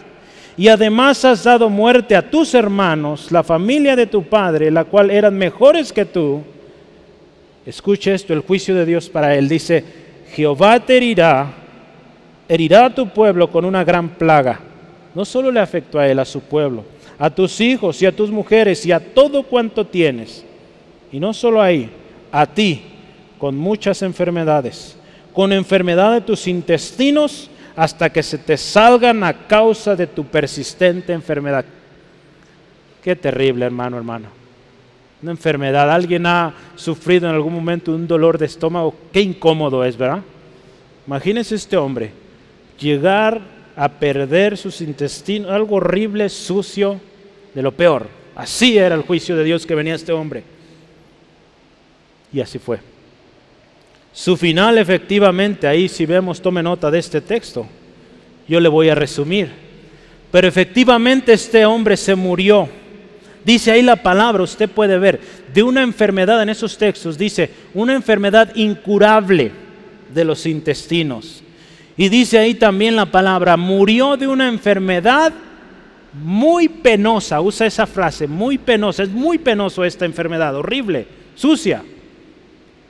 [0.60, 5.10] y además has dado muerte a tus hermanos, la familia de tu padre, la cual
[5.10, 6.42] eran mejores que tú.
[7.66, 9.48] Escuche esto, el juicio de Dios para él.
[9.48, 9.86] Dice,
[10.34, 11.48] Jehová te herirá,
[12.50, 14.60] herirá a tu pueblo con una gran plaga.
[15.16, 16.84] No solo le afectó a él, a su pueblo,
[17.18, 20.44] a tus hijos y a tus mujeres y a todo cuanto tienes.
[21.10, 21.90] Y no solo ahí,
[22.34, 22.82] a ti,
[23.38, 24.98] con muchas enfermedades,
[25.32, 27.50] con enfermedad de tus intestinos
[27.80, 31.64] hasta que se te salgan a causa de tu persistente enfermedad.
[33.02, 34.28] Qué terrible, hermano, hermano.
[35.22, 35.90] Una enfermedad.
[35.90, 38.94] Alguien ha sufrido en algún momento un dolor de estómago.
[39.14, 40.20] Qué incómodo es, ¿verdad?
[41.08, 42.12] Imagínese este hombre
[42.78, 43.40] llegar
[43.78, 47.00] a perder sus intestinos, algo horrible, sucio,
[47.56, 48.08] de lo peor.
[48.36, 50.44] Así era el juicio de Dios que venía este hombre.
[52.34, 52.89] Y así fue.
[54.20, 57.66] Su final efectivamente, ahí si vemos, tome nota de este texto,
[58.50, 59.50] yo le voy a resumir.
[60.30, 62.68] Pero efectivamente este hombre se murió.
[63.46, 65.22] Dice ahí la palabra, usted puede ver,
[65.54, 69.54] de una enfermedad en esos textos, dice, una enfermedad incurable
[70.14, 71.42] de los intestinos.
[71.96, 75.32] Y dice ahí también la palabra, murió de una enfermedad
[76.12, 81.84] muy penosa, usa esa frase, muy penosa, es muy penoso esta enfermedad, horrible, sucia.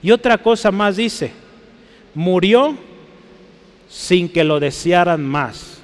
[0.02, 1.32] Y otra cosa más dice,
[2.14, 2.78] murió
[3.90, 5.82] sin que lo desearan más.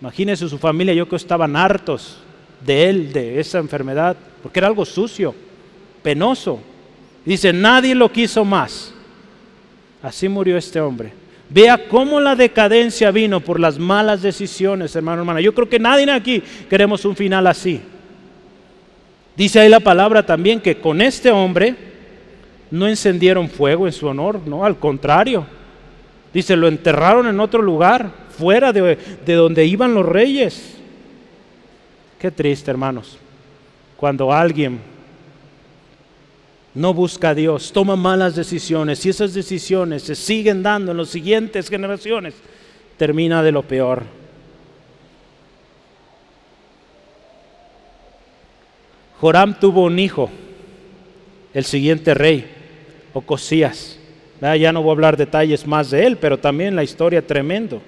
[0.00, 2.18] Imagínese su familia, yo que estaban hartos
[2.64, 5.34] de él, de esa enfermedad, porque era algo sucio,
[6.02, 6.60] penoso.
[7.24, 8.92] Dice, nadie lo quiso más.
[10.02, 11.12] Así murió este hombre.
[11.50, 15.40] Vea cómo la decadencia vino por las malas decisiones, hermano, hermana.
[15.40, 17.80] Yo creo que nadie aquí queremos un final así.
[19.36, 21.74] Dice ahí la palabra también que con este hombre
[22.70, 25.46] no encendieron fuego en su honor, no, al contrario.
[26.32, 30.76] Dice, lo enterraron en otro lugar, fuera de, de donde iban los reyes.
[32.18, 33.18] Qué triste, hermanos,
[33.96, 34.80] cuando alguien
[36.74, 41.08] no busca a Dios, toma malas decisiones y esas decisiones se siguen dando en las
[41.08, 42.34] siguientes generaciones,
[42.96, 44.02] termina de lo peor.
[49.20, 50.30] Joram tuvo un hijo,
[51.52, 52.57] el siguiente rey,
[53.12, 53.98] Ocosías.
[54.40, 57.80] Ya no voy a hablar detalles más de él, pero también la historia tremendo.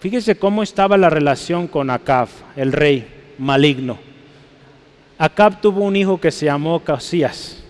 [0.00, 3.06] Fíjese cómo estaba la relación con Acab, el rey
[3.38, 3.98] maligno.
[5.18, 7.64] Acab tuvo un hijo que se llamó Casías.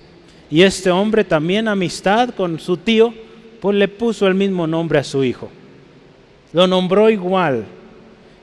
[0.51, 3.15] Y este hombre también amistad con su tío,
[3.61, 5.49] pues le puso el mismo nombre a su hijo.
[6.53, 7.65] Lo nombró igual.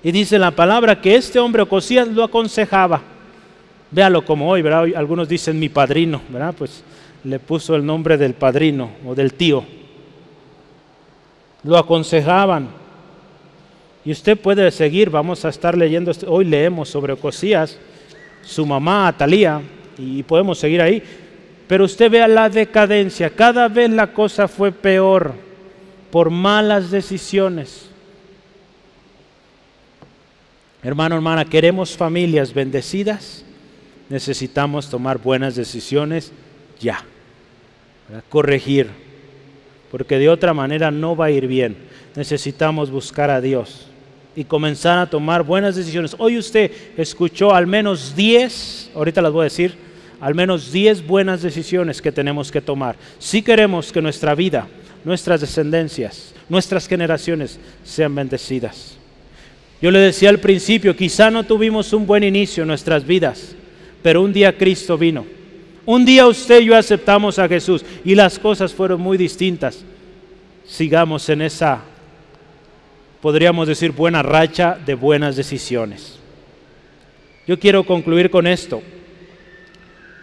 [0.04, 3.02] Y dice la palabra que este hombre Ocosías lo aconsejaba.
[3.92, 4.88] Véalo como hoy, ¿verdad?
[4.96, 6.54] algunos dicen mi padrino, ¿verdad?
[6.58, 6.84] Pues
[7.26, 9.66] le puso el nombre del padrino o del tío.
[11.64, 12.70] Lo aconsejaban.
[14.06, 17.80] Y usted puede seguir, vamos a estar leyendo, hoy leemos sobre Ocosías,
[18.44, 19.60] su mamá Atalía,
[19.98, 21.02] y podemos seguir ahí.
[21.68, 25.34] Pero usted vea la decadencia, cada vez la cosa fue peor
[26.12, 27.90] por malas decisiones.
[30.84, 33.44] Hermano, hermana, queremos familias bendecidas,
[34.08, 36.32] necesitamos tomar buenas decisiones
[36.80, 37.04] ya,
[38.30, 38.90] corregir,
[39.92, 41.76] porque de otra manera no va a ir bien.
[42.16, 43.88] Necesitamos buscar a Dios
[44.36, 46.16] y comenzar a tomar buenas decisiones.
[46.18, 49.76] Hoy usted escuchó al menos 10, ahorita las voy a decir,
[50.20, 52.96] al menos 10 buenas decisiones que tenemos que tomar.
[53.20, 54.68] Si queremos que nuestra vida,
[55.04, 58.98] nuestras descendencias, nuestras generaciones sean bendecidas.
[59.82, 63.56] Yo le decía al principio, quizá no tuvimos un buen inicio en nuestras vidas,
[64.02, 65.26] pero un día Cristo vino.
[65.86, 69.84] Un día usted y yo aceptamos a Jesús y las cosas fueron muy distintas.
[70.66, 71.82] Sigamos en esa,
[73.22, 76.18] podríamos decir, buena racha de buenas decisiones.
[77.46, 78.82] Yo quiero concluir con esto.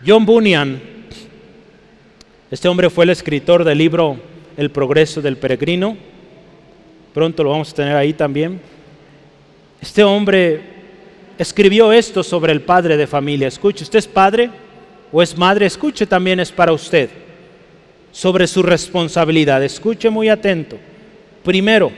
[0.04, 0.80] John Bunyan,
[2.50, 4.18] este hombre fue el escritor del libro
[4.56, 5.96] El progreso del peregrino,
[7.14, 8.60] pronto lo vamos a tener ahí también.
[9.80, 10.60] Este hombre
[11.38, 13.46] escribió esto sobre el padre de familia.
[13.46, 14.50] Escuche, ¿usted es padre
[15.12, 15.66] o es madre?
[15.66, 17.10] Escuche, también es para usted.
[18.10, 19.62] Sobre su responsabilidad.
[19.62, 20.78] Escuche muy atento.
[21.44, 21.92] Primero,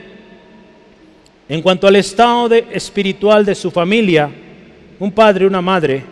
[1.47, 4.29] en cuanto al estado espiritual de su familia,
[4.99, 6.03] un padre, una madre,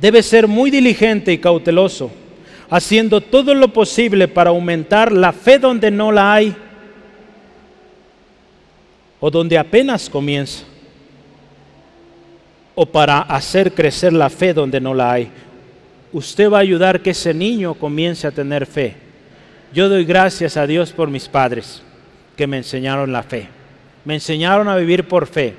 [0.00, 2.10] debe ser muy diligente y cauteloso,
[2.70, 6.54] haciendo todo lo posible para aumentar la fe donde no la hay
[9.20, 10.64] o donde apenas comienza,
[12.74, 15.30] o para hacer crecer la fe donde no la hay.
[16.12, 18.96] Usted va a ayudar que ese niño comience a tener fe.
[19.72, 21.82] Yo doy gracias a Dios por mis padres
[22.36, 23.48] que me enseñaron la fe.
[24.04, 25.54] Me enseñaron a vivir por fe.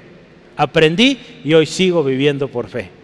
[0.57, 2.99] Aprendí y hoy sigo viviendo por fe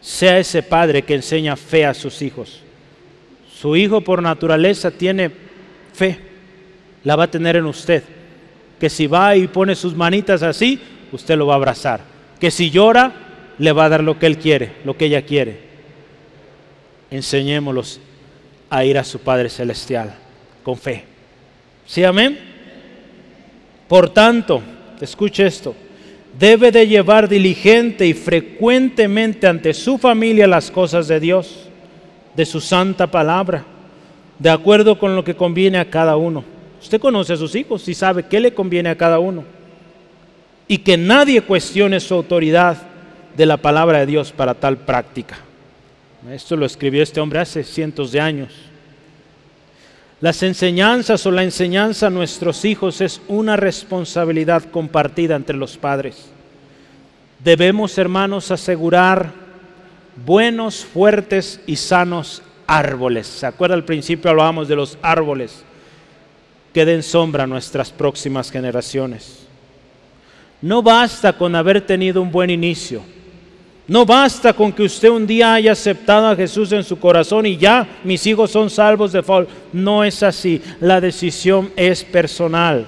[0.00, 2.60] sea ese padre que enseña fe a sus hijos.
[3.52, 5.30] Su hijo por naturaleza tiene
[5.92, 6.18] fe,
[7.04, 8.02] la va a tener en usted.
[8.78, 10.80] Que si va y pone sus manitas así,
[11.12, 12.00] usted lo va a abrazar.
[12.40, 13.12] Que si llora,
[13.58, 15.69] le va a dar lo que él quiere, lo que ella quiere.
[17.10, 18.00] Enseñémoslos
[18.68, 20.14] a ir a su Padre Celestial
[20.62, 21.04] con fe.
[21.86, 22.38] ¿Sí, amén?
[23.88, 24.62] Por tanto,
[25.00, 25.74] escuche esto
[26.38, 31.68] debe de llevar diligente y frecuentemente ante su familia las cosas de Dios,
[32.36, 33.64] de su santa palabra,
[34.38, 36.44] de acuerdo con lo que conviene a cada uno.
[36.80, 39.44] Usted conoce a sus hijos y sabe qué le conviene a cada uno.
[40.66, 42.76] Y que nadie cuestione su autoridad
[43.36, 45.38] de la palabra de Dios para tal práctica.
[46.28, 48.52] Esto lo escribió este hombre hace cientos de años.
[50.20, 56.30] Las enseñanzas o la enseñanza a nuestros hijos es una responsabilidad compartida entre los padres.
[57.42, 59.32] Debemos, hermanos, asegurar
[60.26, 63.26] buenos, fuertes y sanos árboles.
[63.26, 65.64] ¿Se acuerda al principio hablábamos de los árboles
[66.74, 69.46] que den sombra a nuestras próximas generaciones?
[70.60, 73.02] No basta con haber tenido un buen inicio
[73.90, 77.56] no basta con que usted un día haya aceptado a Jesús en su corazón y
[77.56, 79.48] ya mis hijos son salvos de fall.
[79.72, 80.62] No es así.
[80.78, 82.86] La decisión es personal.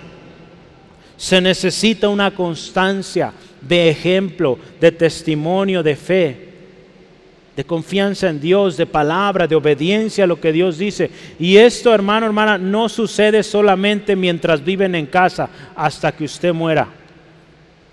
[1.16, 6.48] Se necesita una constancia de ejemplo, de testimonio, de fe,
[7.56, 11.10] de confianza en Dios, de palabra, de obediencia a lo que Dios dice.
[11.36, 17.01] Y esto, hermano, hermana, no sucede solamente mientras viven en casa, hasta que usted muera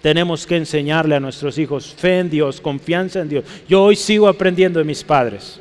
[0.01, 3.45] tenemos que enseñarle a nuestros hijos fe en Dios, confianza en Dios.
[3.67, 5.59] Yo hoy sigo aprendiendo de mis padres.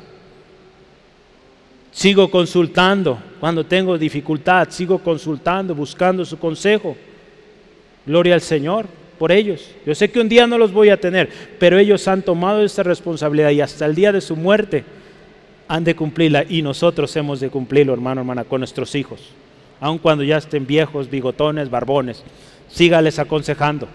[1.91, 6.95] Sigo consultando cuando tengo dificultad, sigo consultando, buscando su consejo.
[8.05, 8.85] Gloria al Señor
[9.17, 9.69] por ellos.
[9.85, 11.29] Yo sé que un día no los voy a tener,
[11.59, 14.85] pero ellos han tomado esta responsabilidad y hasta el día de su muerte
[15.67, 19.19] han de cumplirla y nosotros hemos de cumplirlo, hermano, hermana, con nuestros hijos.
[19.81, 22.23] Aun cuando ya estén viejos, bigotones, barbones,
[22.69, 23.87] sígales aconsejando.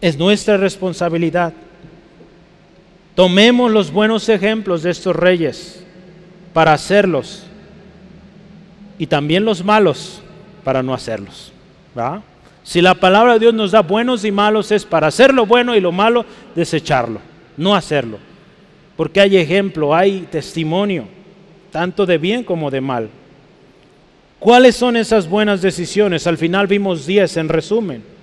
[0.00, 1.52] Es nuestra responsabilidad.
[3.14, 5.82] Tomemos los buenos ejemplos de estos reyes
[6.52, 7.44] para hacerlos
[8.98, 10.20] y también los malos
[10.64, 11.52] para no hacerlos.
[12.62, 15.74] Si la palabra de Dios nos da buenos y malos es para hacer lo bueno
[15.76, 17.20] y lo malo desecharlo.
[17.56, 18.18] no hacerlo.
[18.96, 21.06] Porque hay ejemplo, hay testimonio,
[21.70, 23.08] tanto de bien como de mal.
[24.38, 26.26] ¿Cuáles son esas buenas decisiones?
[26.26, 28.15] Al final vimos 10 en resumen.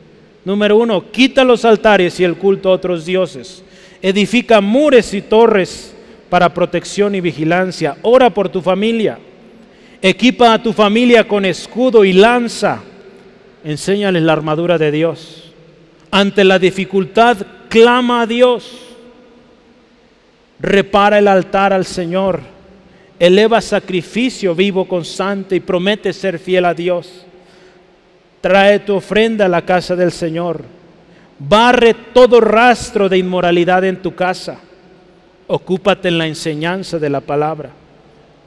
[0.46, 3.64] Número uno, quita los altares y el culto a otros dioses.
[4.02, 5.94] Edifica mures y torres
[6.30, 7.98] para protección y vigilancia.
[8.02, 9.18] Ora por tu familia.
[10.02, 12.82] Equipa a tu familia con escudo y lanza.
[13.64, 15.54] Enséñales la armadura de Dios.
[16.12, 17.38] Ante la dificultad,
[17.70, 18.80] clama a Dios.
[20.60, 22.54] Repara el altar al Señor
[23.20, 27.26] eleva sacrificio vivo constante y promete ser fiel a Dios.
[28.44, 30.66] Trae tu ofrenda a la casa del Señor.
[31.40, 34.60] Barre todo rastro de inmoralidad en tu casa.
[35.48, 37.70] Ocúpate en la enseñanza de la palabra.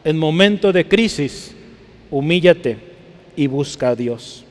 [0.05, 1.57] En momento de crisis,
[2.11, 2.77] humíllate
[3.37, 4.45] y busca a Dios.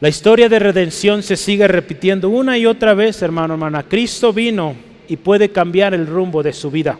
[0.00, 3.82] La historia de redención se sigue repitiendo una y otra vez, hermano, hermana.
[3.82, 4.74] Cristo vino
[5.08, 6.98] y puede cambiar el rumbo de su vida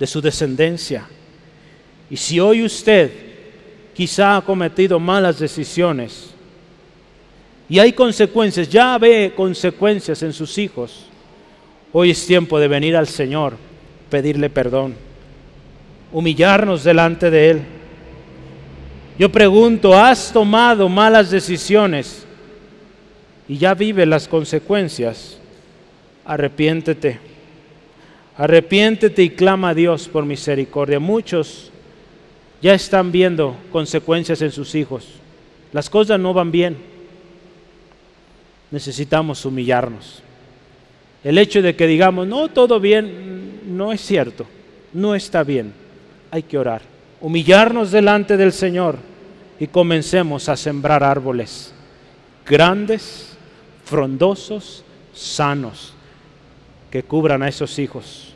[0.00, 1.06] de su descendencia.
[2.08, 3.12] Y si hoy usted
[4.00, 6.30] quizá ha cometido malas decisiones
[7.68, 11.04] y hay consecuencias, ya ve consecuencias en sus hijos,
[11.92, 13.58] hoy es tiempo de venir al Señor,
[14.08, 14.94] pedirle perdón,
[16.12, 17.60] humillarnos delante de Él.
[19.18, 22.24] Yo pregunto, ¿has tomado malas decisiones
[23.46, 25.38] y ya vive las consecuencias?
[26.24, 27.20] Arrepiéntete
[28.38, 30.98] Arrepiéntete y clama a Dios por misericordia.
[30.98, 31.69] Muchos
[32.62, 35.08] ya están viendo consecuencias en sus hijos.
[35.72, 36.76] Las cosas no van bien.
[38.70, 40.22] Necesitamos humillarnos.
[41.24, 44.46] El hecho de que digamos, no, todo bien, no es cierto.
[44.92, 45.72] No está bien.
[46.30, 46.82] Hay que orar.
[47.20, 48.96] Humillarnos delante del Señor
[49.58, 51.74] y comencemos a sembrar árboles
[52.50, 53.36] grandes,
[53.84, 54.82] frondosos,
[55.14, 55.94] sanos,
[56.90, 58.34] que cubran a esos hijos.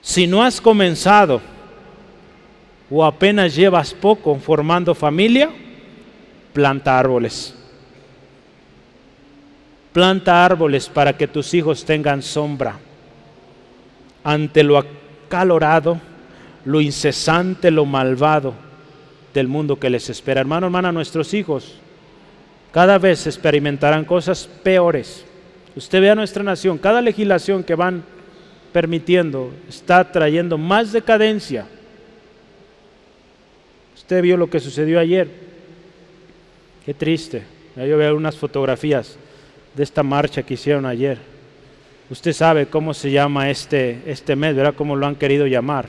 [0.00, 1.42] Si no has comenzado
[2.90, 5.50] o apenas llevas poco formando familia,
[6.52, 7.54] planta árboles.
[9.92, 12.78] Planta árboles para que tus hijos tengan sombra
[14.22, 16.00] ante lo acalorado,
[16.64, 18.54] lo incesante, lo malvado
[19.32, 20.40] del mundo que les espera.
[20.40, 21.76] Hermano, hermana, nuestros hijos
[22.72, 25.24] cada vez experimentarán cosas peores.
[25.76, 28.04] Usted ve a nuestra nación, cada legislación que van
[28.72, 31.66] permitiendo, está trayendo más decadencia.
[34.06, 35.28] Usted vio lo que sucedió ayer.
[36.84, 37.42] Qué triste.
[37.74, 39.16] Yo veo unas fotografías
[39.74, 41.18] de esta marcha que hicieron ayer.
[42.08, 44.76] Usted sabe cómo se llama este, este mes, ¿verdad?
[44.76, 45.88] Cómo lo han querido llamar.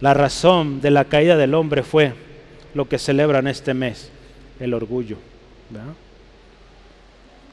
[0.00, 2.12] La razón de la caída del hombre fue
[2.72, 4.12] lo que celebran este mes,
[4.60, 5.16] el orgullo.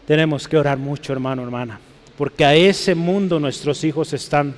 [0.05, 1.79] Tenemos que orar mucho, hermano, hermana
[2.17, 4.53] porque a ese mundo nuestros hijos están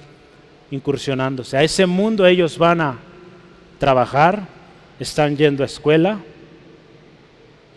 [0.71, 1.57] incursionándose.
[1.57, 2.97] A ese mundo ellos van a
[3.79, 4.47] trabajar,
[4.99, 6.19] están yendo a escuela.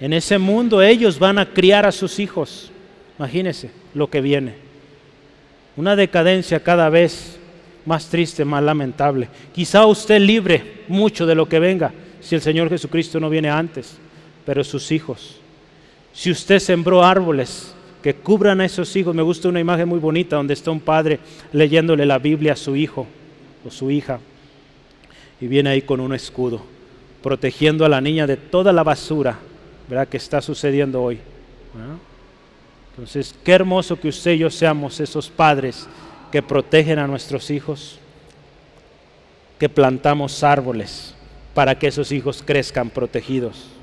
[0.00, 2.70] En ese mundo ellos van a criar a sus hijos.
[3.18, 4.54] Imagínense lo que viene.
[5.76, 7.38] Una decadencia cada vez
[7.84, 9.28] más triste, más lamentable.
[9.52, 13.96] Quizá usted libre mucho de lo que venga si el Señor Jesucristo no viene antes,
[14.44, 15.40] pero sus hijos.
[16.12, 19.14] Si usted sembró árboles que cubran a esos hijos.
[19.14, 21.18] Me gusta una imagen muy bonita donde está un padre
[21.52, 23.06] leyéndole la Biblia a su hijo
[23.66, 24.20] o su hija
[25.40, 26.60] y viene ahí con un escudo,
[27.22, 29.38] protegiendo a la niña de toda la basura
[29.88, 30.08] ¿verdad?
[30.08, 31.18] que está sucediendo hoy.
[32.90, 35.86] Entonces, qué hermoso que usted y yo seamos esos padres
[36.32, 37.98] que protegen a nuestros hijos,
[39.58, 41.14] que plantamos árboles
[41.54, 43.77] para que esos hijos crezcan protegidos.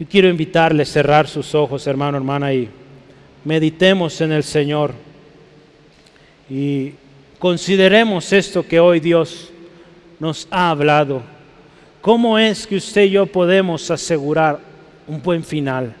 [0.00, 2.70] Yo quiero invitarle a cerrar sus ojos, hermano, hermana, y
[3.44, 4.94] meditemos en el Señor.
[6.48, 6.94] Y
[7.38, 9.50] consideremos esto que hoy Dios
[10.18, 11.20] nos ha hablado.
[12.00, 14.58] ¿Cómo es que usted y yo podemos asegurar
[15.06, 15.94] un buen final?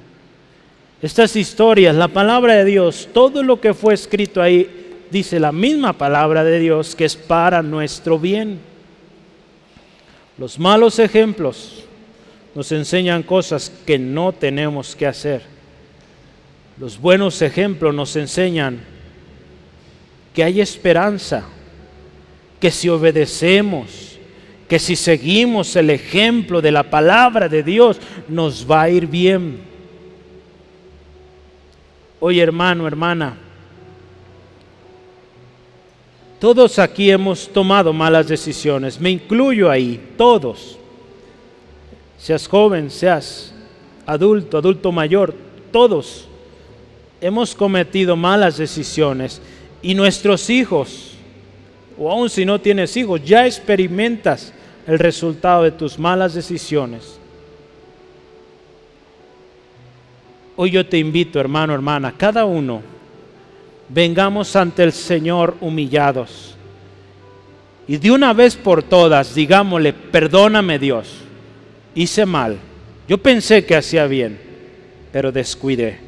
[1.02, 5.92] Estas historias, la palabra de Dios, todo lo que fue escrito ahí, dice la misma
[5.92, 8.60] palabra de Dios que es para nuestro bien.
[10.38, 11.84] Los malos ejemplos
[12.54, 15.42] nos enseñan cosas que no tenemos que hacer.
[16.78, 18.80] Los buenos ejemplos nos enseñan
[20.34, 21.44] que hay esperanza,
[22.60, 24.18] que si obedecemos,
[24.68, 27.98] que si seguimos el ejemplo de la palabra de Dios,
[28.28, 29.60] nos va a ir bien.
[32.18, 33.36] Oye hermano, hermana,
[36.38, 40.79] todos aquí hemos tomado malas decisiones, me incluyo ahí, todos
[42.20, 43.52] seas joven, seas
[44.04, 45.34] adulto, adulto mayor,
[45.72, 46.28] todos
[47.20, 49.40] hemos cometido malas decisiones
[49.82, 51.12] y nuestros hijos,
[51.98, 54.52] o aun si no tienes hijos, ya experimentas
[54.86, 57.18] el resultado de tus malas decisiones.
[60.56, 62.82] Hoy yo te invito, hermano, hermana, cada uno,
[63.88, 66.54] vengamos ante el Señor humillados.
[67.88, 71.08] Y de una vez por todas, digámosle, perdóname Dios,
[71.94, 72.58] hice mal.
[73.08, 74.38] Yo pensé que hacía bien,
[75.12, 75.98] pero descuidé.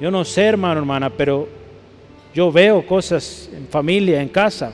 [0.00, 1.48] Yo no sé, hermano, hermana, pero
[2.34, 4.72] yo veo cosas en familia, en casa.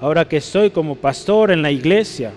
[0.00, 2.32] Ahora que estoy como pastor en la iglesia,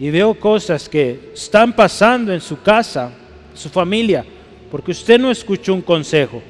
[0.00, 3.10] y veo cosas que están pasando en su casa,
[3.54, 4.24] su familia,
[4.70, 6.40] porque usted no escuchó un consejo.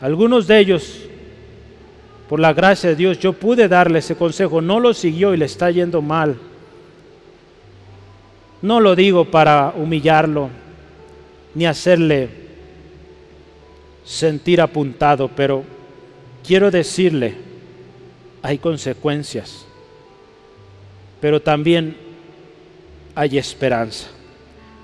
[0.00, 1.07] Algunos de ellos,
[2.28, 5.46] por la gracia de Dios, yo pude darle ese consejo, no lo siguió y le
[5.46, 6.36] está yendo mal.
[8.60, 10.50] No lo digo para humillarlo,
[11.54, 12.28] ni hacerle
[14.04, 15.64] sentir apuntado, pero
[16.46, 17.34] quiero decirle,
[18.42, 19.66] hay consecuencias,
[21.20, 21.96] pero también
[23.14, 24.08] hay esperanza.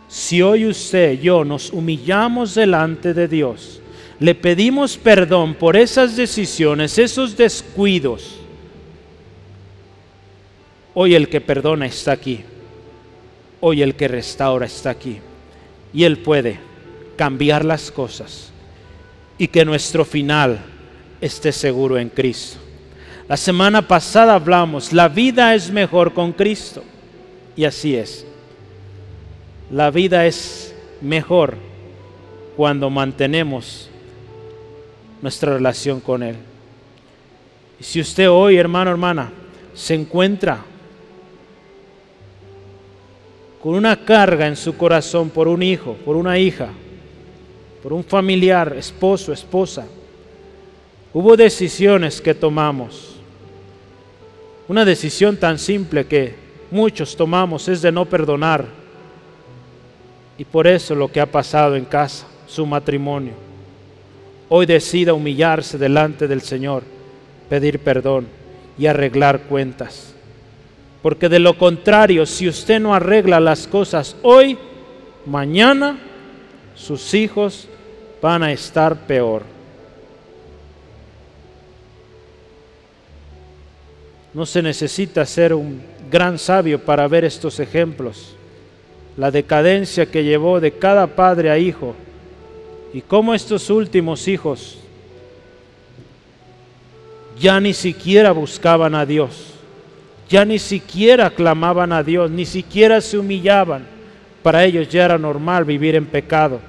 [0.08, 3.82] Si hoy usted yo nos humillamos delante de Dios,
[4.24, 8.36] le pedimos perdón por esas decisiones, esos descuidos,
[10.94, 12.40] hoy el que perdona está aquí,
[13.60, 15.18] hoy el que restaura está aquí,
[15.92, 16.58] y Él puede
[17.16, 18.50] cambiar las cosas
[19.36, 20.58] y que nuestro final
[21.20, 22.56] esté seguro en Cristo.
[23.28, 26.82] La semana pasada hablamos, la vida es mejor con Cristo.
[27.56, 28.26] Y así es.
[29.70, 31.56] La vida es mejor
[32.56, 33.90] cuando mantenemos
[35.24, 36.36] nuestra relación con Él.
[37.80, 39.32] Y si usted hoy, hermano, hermana,
[39.72, 40.62] se encuentra
[43.62, 46.68] con una carga en su corazón por un hijo, por una hija,
[47.82, 49.86] por un familiar, esposo, esposa,
[51.14, 53.16] hubo decisiones que tomamos.
[54.68, 56.34] Una decisión tan simple que
[56.70, 58.66] muchos tomamos es de no perdonar.
[60.36, 63.53] Y por eso lo que ha pasado en casa, su matrimonio.
[64.56, 66.84] Hoy decida humillarse delante del Señor,
[67.48, 68.28] pedir perdón
[68.78, 70.14] y arreglar cuentas.
[71.02, 74.56] Porque de lo contrario, si usted no arregla las cosas hoy,
[75.26, 75.98] mañana
[76.76, 77.66] sus hijos
[78.22, 79.42] van a estar peor.
[84.34, 85.82] No se necesita ser un
[86.12, 88.36] gran sabio para ver estos ejemplos,
[89.16, 91.96] la decadencia que llevó de cada padre a hijo
[92.94, 94.78] y cómo estos últimos hijos
[97.40, 99.52] ya ni siquiera buscaban a Dios,
[100.28, 103.84] ya ni siquiera clamaban a Dios, ni siquiera se humillaban.
[104.44, 106.60] Para ellos ya era normal vivir en pecado,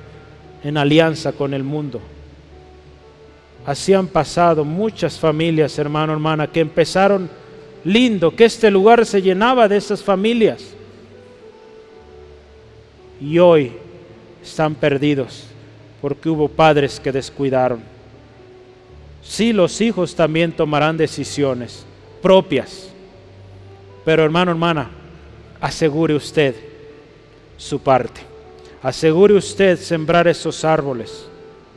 [0.63, 2.01] en alianza con el mundo.
[3.63, 7.29] Así han pasado muchas familias, hermano, hermana, que empezaron
[7.83, 10.73] lindo que este lugar se llenaba de esas familias.
[13.21, 13.73] Y hoy
[14.41, 15.51] están perdidos
[16.05, 17.79] porque hubo padres que descuidaron.
[19.23, 21.83] Sí, los hijos también tomarán decisiones
[22.21, 22.89] propias.
[24.05, 24.91] Pero hermano, hermana,
[25.59, 26.53] asegure usted
[27.57, 28.21] su parte.
[28.83, 31.25] Asegure usted sembrar esos árboles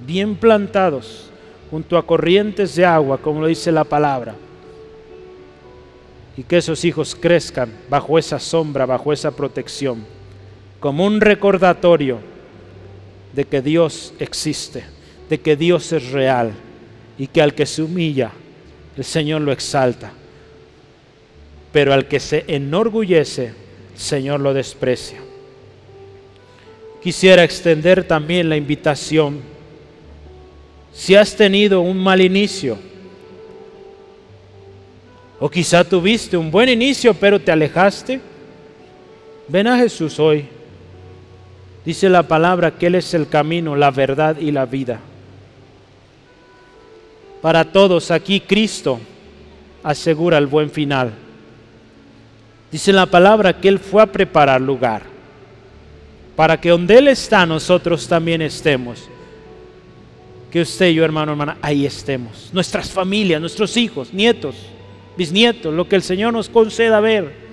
[0.07, 1.31] bien plantados
[1.71, 4.35] junto a corrientes de agua, como lo dice la palabra
[6.37, 10.05] y que esos hijos crezcan bajo esa sombra, bajo esa protección,
[10.81, 12.37] como un recordatorio
[13.33, 14.85] de que Dios existe,
[15.29, 16.53] de que Dios es real
[17.19, 18.31] y que al que se humilla,
[18.97, 20.13] el Señor lo exalta,
[21.73, 23.53] pero al que se enorgullece,
[23.93, 25.19] el Señor lo desprecia.
[27.03, 29.41] Quisiera extender también la invitación,
[30.93, 32.79] si has tenido un mal inicio,
[35.41, 38.21] o quizá tuviste un buen inicio pero te alejaste.
[39.47, 40.58] Ven a Jesús hoy.
[41.89, 45.01] Dice la palabra que Él es el camino, la verdad y la vida.
[47.41, 49.01] Para todos aquí Cristo
[49.83, 51.15] asegura el buen final.
[52.71, 55.01] Dice la palabra que Él fue a preparar lugar
[56.37, 59.09] para que donde Él está nosotros también estemos.
[60.51, 62.51] Que usted y yo, hermano, hermana, ahí estemos.
[62.53, 64.57] Nuestras familias, nuestros hijos, nietos
[65.17, 67.48] bisnietos, lo que el Señor nos conceda ver,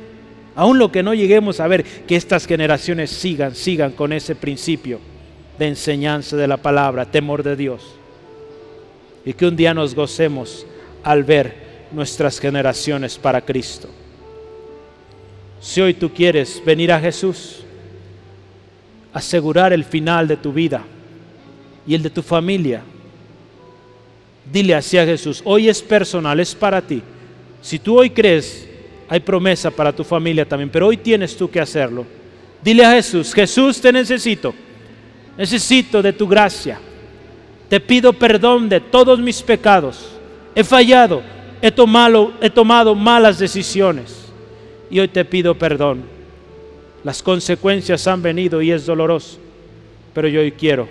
[0.56, 5.00] aún lo que no lleguemos a ver, que estas generaciones sigan, sigan con ese principio
[5.60, 7.82] de enseñanza de la palabra, temor de Dios.
[9.26, 10.66] Y que un día nos gocemos
[11.04, 13.90] al ver nuestras generaciones para Cristo.
[15.60, 17.64] Si hoy tú quieres venir a Jesús,
[19.14, 20.84] asegurar el final de tu vida
[21.88, 22.82] y el de tu familia,
[24.52, 27.02] dile así a Jesús, hoy es personal, es para ti.
[27.62, 28.68] Si tú hoy crees,
[29.08, 32.06] hay promesa para tu familia también, pero hoy tienes tú que hacerlo.
[32.64, 34.54] Dile a Jesús, Jesús te necesito,
[35.38, 36.80] necesito de tu gracia.
[37.70, 40.12] Te pido perdón de todos mis pecados.
[40.56, 41.22] He fallado,
[41.62, 44.26] he tomado, he tomado malas decisiones
[44.90, 46.04] y hoy te pido perdón.
[47.04, 49.38] Las consecuencias han venido y es doloroso,
[50.14, 50.88] pero yo hoy quiero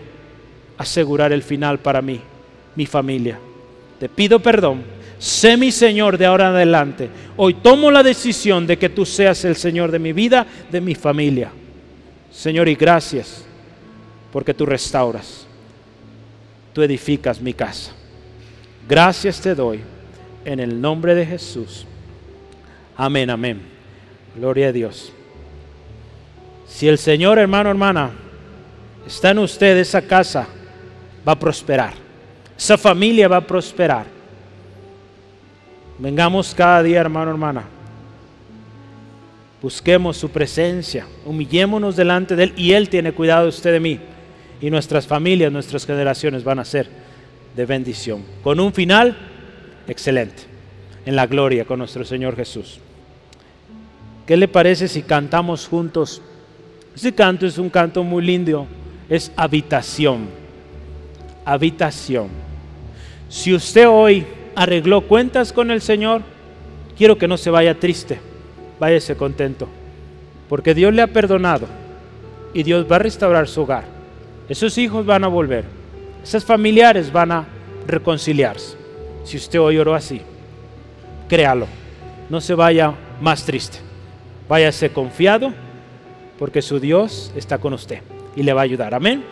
[0.78, 2.20] asegurar el final para mí,
[2.76, 3.38] mi familia.
[3.98, 4.82] Te pido perdón,
[5.18, 7.10] sé mi Señor de ahora en adelante.
[7.36, 10.94] Hoy tomo la decisión de que tú seas el Señor de mi vida, de mi
[10.94, 11.50] familia.
[12.30, 13.44] Señor, y gracias
[14.32, 15.46] porque tú restauras,
[16.72, 17.92] tú edificas mi casa.
[18.88, 19.80] Gracias te doy
[20.44, 21.86] en el nombre de Jesús.
[22.96, 23.60] Amén, amén.
[24.36, 25.12] Gloria a Dios.
[26.66, 28.10] Si el Señor, hermano, hermana,
[29.06, 30.48] está en usted, esa casa
[31.26, 31.94] va a prosperar.
[32.56, 34.06] Esa familia va a prosperar.
[35.98, 37.64] Vengamos cada día, hermano, hermana.
[39.62, 44.00] Busquemos su presencia, humillémonos delante de Él y Él tiene cuidado de usted de mí.
[44.60, 46.88] Y nuestras familias, nuestras generaciones van a ser
[47.56, 48.24] de bendición.
[48.42, 49.16] Con un final
[49.86, 50.42] excelente,
[51.06, 52.80] en la gloria con nuestro Señor Jesús.
[54.26, 56.22] ¿Qué le parece si cantamos juntos?
[56.94, 58.66] Ese canto es un canto muy lindo,
[59.08, 60.28] es habitación.
[61.44, 62.28] Habitación.
[63.28, 64.26] Si usted hoy
[64.56, 66.22] arregló cuentas con el Señor,
[66.96, 68.18] quiero que no se vaya triste,
[68.78, 69.68] váyase contento,
[70.48, 71.66] porque Dios le ha perdonado
[72.52, 73.84] y Dios va a restaurar su hogar.
[74.48, 75.64] Esos hijos van a volver,
[76.22, 77.46] esas familiares van a
[77.86, 78.76] reconciliarse.
[79.24, 80.20] Si usted hoy oró así,
[81.28, 81.66] créalo,
[82.28, 83.78] no se vaya más triste,
[84.48, 85.52] váyase confiado,
[86.38, 88.00] porque su Dios está con usted
[88.36, 88.94] y le va a ayudar.
[88.94, 89.24] Amén.